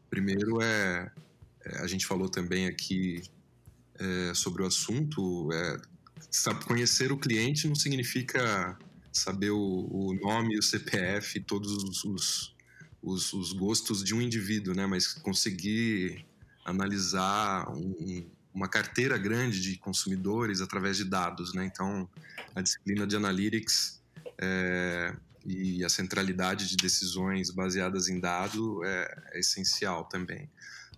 Primeiro 0.09 0.61
é 0.61 1.11
é, 1.11 1.11
a 1.65 1.87
gente 1.87 2.05
falou 2.05 2.29
também 2.29 2.67
aqui 2.67 3.23
é, 3.99 4.33
sobre 4.33 4.63
o 4.63 4.65
assunto. 4.65 5.51
É, 5.51 5.81
sabe, 6.29 6.65
conhecer 6.65 7.11
o 7.11 7.17
cliente 7.17 7.67
não 7.67 7.75
significa 7.75 8.77
saber 9.11 9.51
o, 9.51 9.87
o 9.91 10.13
nome, 10.15 10.57
o 10.57 10.63
CPF, 10.63 11.39
todos 11.41 11.71
os, 12.03 12.55
os, 13.01 13.33
os, 13.33 13.53
gostos 13.53 14.03
de 14.03 14.15
um 14.15 14.21
indivíduo, 14.21 14.73
né? 14.73 14.85
Mas 14.85 15.07
conseguir 15.07 16.25
analisar 16.65 17.69
um, 17.69 18.25
uma 18.53 18.67
carteira 18.67 19.17
grande 19.17 19.61
de 19.61 19.77
consumidores 19.77 20.61
através 20.61 20.97
de 20.97 21.05
dados, 21.05 21.53
né? 21.53 21.65
Então, 21.65 22.09
a 22.55 22.61
disciplina 22.61 23.05
de 23.05 23.15
analytics 23.15 24.01
é, 24.39 25.15
e 25.45 25.83
a 25.83 25.89
centralidade 25.89 26.67
de 26.67 26.75
decisões 26.75 27.51
baseadas 27.51 28.07
em 28.07 28.19
dado 28.19 28.83
é, 28.83 29.23
é 29.33 29.39
essencial 29.39 30.05
também. 30.05 30.49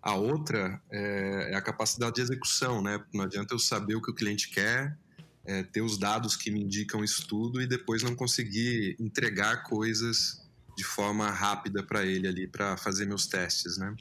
A 0.05 0.13
outra 0.13 0.79
é, 0.91 1.49
é, 1.51 1.55
a 1.55 1.61
capacidade 1.61 2.15
de 2.15 2.21
execução, 2.21 2.79
né? 2.79 3.03
Não 3.11 3.23
adianta 3.23 3.55
eu 3.55 3.59
saber 3.59 3.95
o 3.95 4.01
que 4.01 4.11
o 4.11 4.13
cliente 4.13 4.49
quer 4.49 4.95
é, 5.43 5.63
ter 5.63 5.81
os 5.81 5.97
dados 5.97 6.35
que 6.35 6.51
me 6.51 6.61
indicam 6.61 7.03
estudo 7.03 7.59
e 7.59 7.65
depois 7.65 8.03
não 8.03 8.15
conseguir 8.15 8.95
entregar 8.99 9.63
coisas 9.63 10.47
de 10.77 10.83
forma 10.83 11.31
rápida 11.31 11.81
para 11.81 12.05
ele 12.05 12.27
ali 12.27 12.45
para 12.47 12.77
fazer 12.77 13.07
meus 13.07 13.25
testes, 13.25 13.79
né? 13.79 13.95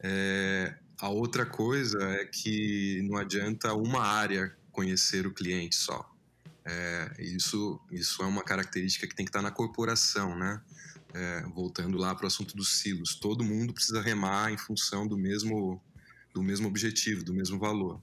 É, 0.00 0.74
a 1.00 1.08
outra 1.08 1.46
coisa 1.46 1.98
é 2.10 2.26
que 2.26 3.00
não 3.08 3.16
adianta 3.16 3.72
uma 3.72 4.02
área 4.02 4.54
conhecer 4.70 5.26
o 5.26 5.32
cliente 5.32 5.76
só. 5.76 6.14
É, 6.62 7.10
isso, 7.18 7.80
isso 7.90 8.22
é 8.22 8.26
uma 8.26 8.42
característica 8.42 9.06
que 9.06 9.14
tem 9.14 9.24
que 9.24 9.30
estar 9.30 9.40
na 9.40 9.50
corporação, 9.50 10.38
né? 10.38 10.60
É, 11.14 11.42
voltando 11.54 11.98
lá 11.98 12.14
para 12.14 12.24
o 12.24 12.26
assunto 12.26 12.56
dos 12.56 12.80
silos, 12.80 13.14
todo 13.14 13.44
mundo 13.44 13.74
precisa 13.74 14.00
remar 14.00 14.50
em 14.50 14.56
função 14.56 15.06
do 15.06 15.18
mesmo, 15.18 15.82
do 16.32 16.42
mesmo 16.42 16.66
objetivo, 16.66 17.22
do 17.22 17.34
mesmo 17.34 17.58
valor. 17.58 18.00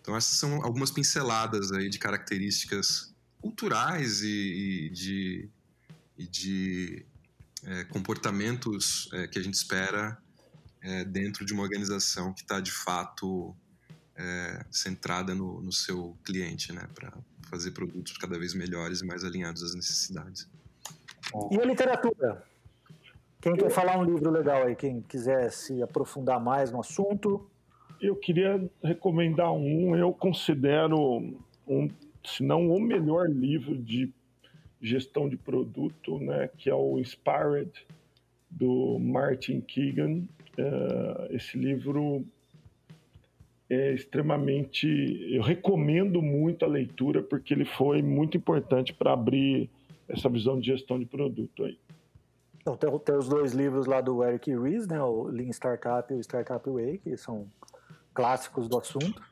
Então 0.00 0.16
essas 0.16 0.38
são 0.38 0.64
algumas 0.64 0.90
pinceladas 0.90 1.70
aí 1.70 1.90
de 1.90 1.98
características 1.98 3.14
culturais 3.40 4.22
e, 4.22 4.86
e 4.86 4.90
de, 4.90 5.48
e 6.16 6.26
de 6.26 7.06
é, 7.62 7.84
comportamentos 7.84 9.08
é, 9.12 9.26
que 9.26 9.38
a 9.38 9.42
gente 9.42 9.54
espera 9.54 10.16
é, 10.80 11.04
dentro 11.04 11.44
de 11.44 11.52
uma 11.52 11.62
organização 11.62 12.32
que 12.32 12.42
está 12.42 12.60
de 12.60 12.72
fato 12.72 13.54
é, 14.14 14.64
centrada 14.70 15.34
no, 15.34 15.60
no, 15.60 15.72
seu 15.72 16.16
cliente, 16.24 16.72
né, 16.72 16.88
para 16.94 17.12
fazer 17.50 17.72
produtos 17.72 18.16
cada 18.16 18.38
vez 18.38 18.54
melhores 18.54 19.00
e 19.00 19.04
mais 19.04 19.24
alinhados 19.24 19.62
às 19.62 19.74
necessidades. 19.74 20.48
E 21.50 21.60
a 21.60 21.64
literatura? 21.64 22.44
Quem 23.40 23.54
quer 23.54 23.70
falar 23.70 23.98
um 23.98 24.04
livro 24.04 24.30
legal 24.30 24.64
aí? 24.64 24.74
Quem 24.74 25.00
quiser 25.02 25.50
se 25.50 25.82
aprofundar 25.82 26.42
mais 26.42 26.72
no 26.72 26.80
assunto? 26.80 27.48
Eu 28.00 28.16
queria 28.16 28.68
recomendar 28.82 29.52
um. 29.52 29.96
Eu 29.96 30.12
considero 30.12 31.34
um, 31.66 31.88
se 32.24 32.42
não 32.42 32.68
o 32.68 32.80
melhor 32.80 33.28
livro 33.28 33.76
de 33.76 34.12
gestão 34.80 35.28
de 35.28 35.36
produto, 35.36 36.18
né, 36.18 36.50
que 36.56 36.68
é 36.68 36.74
o 36.74 36.98
Inspired 36.98 37.70
do 38.50 38.98
Martin 38.98 39.60
Keegan. 39.60 40.24
Uh, 40.58 41.26
esse 41.30 41.58
livro 41.58 42.24
é 43.68 43.92
extremamente. 43.92 44.86
Eu 45.30 45.42
recomendo 45.42 46.22
muito 46.22 46.64
a 46.64 46.68
leitura 46.68 47.22
porque 47.22 47.52
ele 47.52 47.64
foi 47.64 48.02
muito 48.02 48.36
importante 48.36 48.92
para 48.92 49.12
abrir 49.12 49.70
essa 50.08 50.28
visão 50.28 50.58
de 50.58 50.66
gestão 50.66 50.98
de 50.98 51.06
produto 51.06 51.64
aí. 51.64 51.78
Então, 52.60 52.76
tem, 52.76 52.98
tem, 52.98 53.14
os 53.14 53.28
dois 53.28 53.52
livros 53.52 53.86
lá 53.86 54.00
do 54.00 54.24
Eric 54.24 54.52
Ries, 54.54 54.86
né, 54.86 55.00
o 55.00 55.24
Lean 55.24 55.50
Startup 55.50 56.12
e 56.12 56.16
o 56.16 56.20
Startup 56.20 56.68
Way, 56.68 56.98
que 56.98 57.16
são 57.16 57.48
clássicos 58.12 58.68
do 58.68 58.78
assunto. 58.78 59.22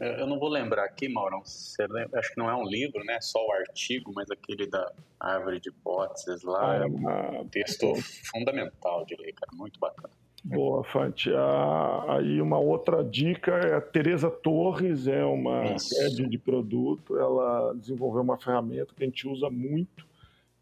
Eu 0.00 0.26
não 0.26 0.40
vou 0.40 0.48
lembrar 0.48 0.84
aqui, 0.84 1.08
Maurão, 1.08 1.40
lembra, 1.88 2.18
acho 2.18 2.34
que 2.34 2.38
não 2.38 2.50
é 2.50 2.56
um 2.56 2.64
livro, 2.64 3.04
né? 3.04 3.20
Só 3.20 3.38
o 3.46 3.52
artigo, 3.52 4.12
mas 4.12 4.28
aquele 4.28 4.66
da 4.66 4.92
árvore 5.20 5.60
de 5.60 5.68
hipóteses 5.68 6.42
lá 6.42 6.76
é 6.76 6.86
um 6.86 7.46
texto 7.46 7.94
fundamental 8.32 9.04
de 9.04 9.14
ler, 9.14 9.32
cara, 9.34 9.52
muito 9.54 9.78
bacana. 9.78 10.12
Boa, 10.44 10.84
Fante. 10.84 11.32
Ah, 11.34 12.04
aí 12.18 12.40
uma 12.42 12.58
outra 12.58 13.02
dica 13.02 13.52
é 13.52 13.76
a 13.76 13.80
Tereza 13.80 14.30
Torres, 14.30 15.06
é 15.06 15.24
uma 15.24 15.62
head 15.62 16.28
de 16.28 16.36
produto, 16.36 17.16
ela 17.16 17.72
desenvolveu 17.74 18.20
uma 18.20 18.36
ferramenta 18.36 18.92
que 18.94 19.02
a 19.02 19.06
gente 19.06 19.26
usa 19.26 19.48
muito, 19.48 20.06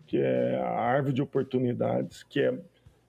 que 0.06 0.18
é 0.18 0.60
a 0.62 0.80
árvore 0.80 1.14
de 1.14 1.20
oportunidades, 1.20 2.22
que 2.22 2.40
é 2.40 2.56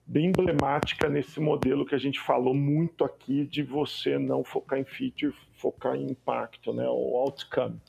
bem 0.04 0.26
emblemática 0.26 1.08
nesse 1.08 1.38
modelo 1.38 1.86
que 1.86 1.94
a 1.94 1.98
gente 1.98 2.18
falou 2.18 2.54
muito 2.54 3.04
aqui 3.04 3.46
de 3.46 3.62
você 3.62 4.18
não 4.18 4.42
focar 4.42 4.78
em 4.78 4.84
feature, 4.84 5.32
focar 5.52 5.94
em 5.94 6.10
impacto, 6.10 6.72
né, 6.72 6.86
o 6.88 7.16
outcome. 7.16 7.80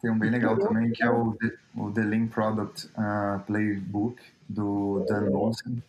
Tem 0.00 0.10
um 0.10 0.18
bem 0.18 0.30
legal 0.30 0.58
também 0.58 0.90
que 0.92 1.02
é 1.02 1.10
o 1.10 1.32
The, 1.32 1.52
o 1.76 1.90
The 1.90 2.02
Lean 2.02 2.26
Product 2.28 2.86
uh, 2.88 3.40
Playbook 3.46 4.22
do 4.48 5.04
Dan 5.08 5.30
Olsen, 5.30 5.82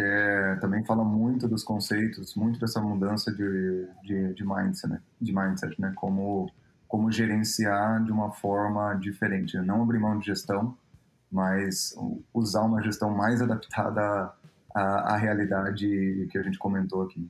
que 0.00 0.06
é, 0.06 0.56
também 0.56 0.82
fala 0.82 1.04
muito 1.04 1.46
dos 1.46 1.62
conceitos, 1.62 2.34
muito 2.34 2.58
dessa 2.58 2.80
mudança 2.80 3.30
de, 3.30 3.86
de, 4.02 4.32
de 4.32 4.44
mindset, 4.46 4.88
né? 4.88 5.02
de 5.20 5.30
mindset, 5.30 5.78
né? 5.78 5.92
Como, 5.94 6.50
como 6.88 7.12
gerenciar 7.12 8.02
de 8.02 8.10
uma 8.10 8.32
forma 8.32 8.94
diferente, 8.94 9.58
né? 9.58 9.62
não 9.62 9.82
abrir 9.82 9.98
mão 9.98 10.18
de 10.18 10.24
gestão, 10.24 10.74
mas 11.30 11.94
usar 12.32 12.62
uma 12.62 12.82
gestão 12.82 13.10
mais 13.10 13.42
adaptada 13.42 14.32
a, 14.74 15.14
a 15.14 15.16
realidade 15.18 16.26
que 16.30 16.38
a 16.38 16.42
gente 16.42 16.58
comentou 16.58 17.02
aqui. 17.02 17.28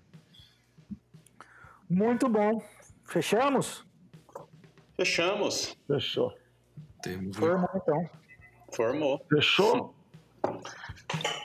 Muito 1.89 2.29
bom. 2.29 2.63
Fechamos? 3.05 3.85
Fechamos. 4.97 5.77
Fechou. 5.89 6.33
Temos 7.03 7.37
Formou, 7.37 7.69
então. 7.75 8.11
Formou. 8.73 9.27
Fechou? 9.29 9.93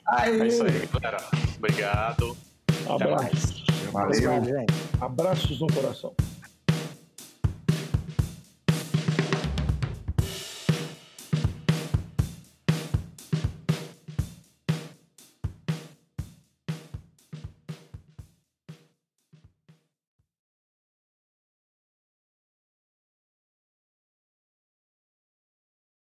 Aí. 0.07 0.41
É 0.41 0.47
isso 0.47 0.63
aí, 0.63 0.87
galera. 0.87 1.17
Obrigado. 1.57 2.37
Abraço. 2.87 3.65
Valeu. 3.91 4.07
Obrigado, 4.09 4.45
gente. 4.45 4.73
Abraços 5.01 5.59
no 5.59 5.67
coração. 5.67 6.13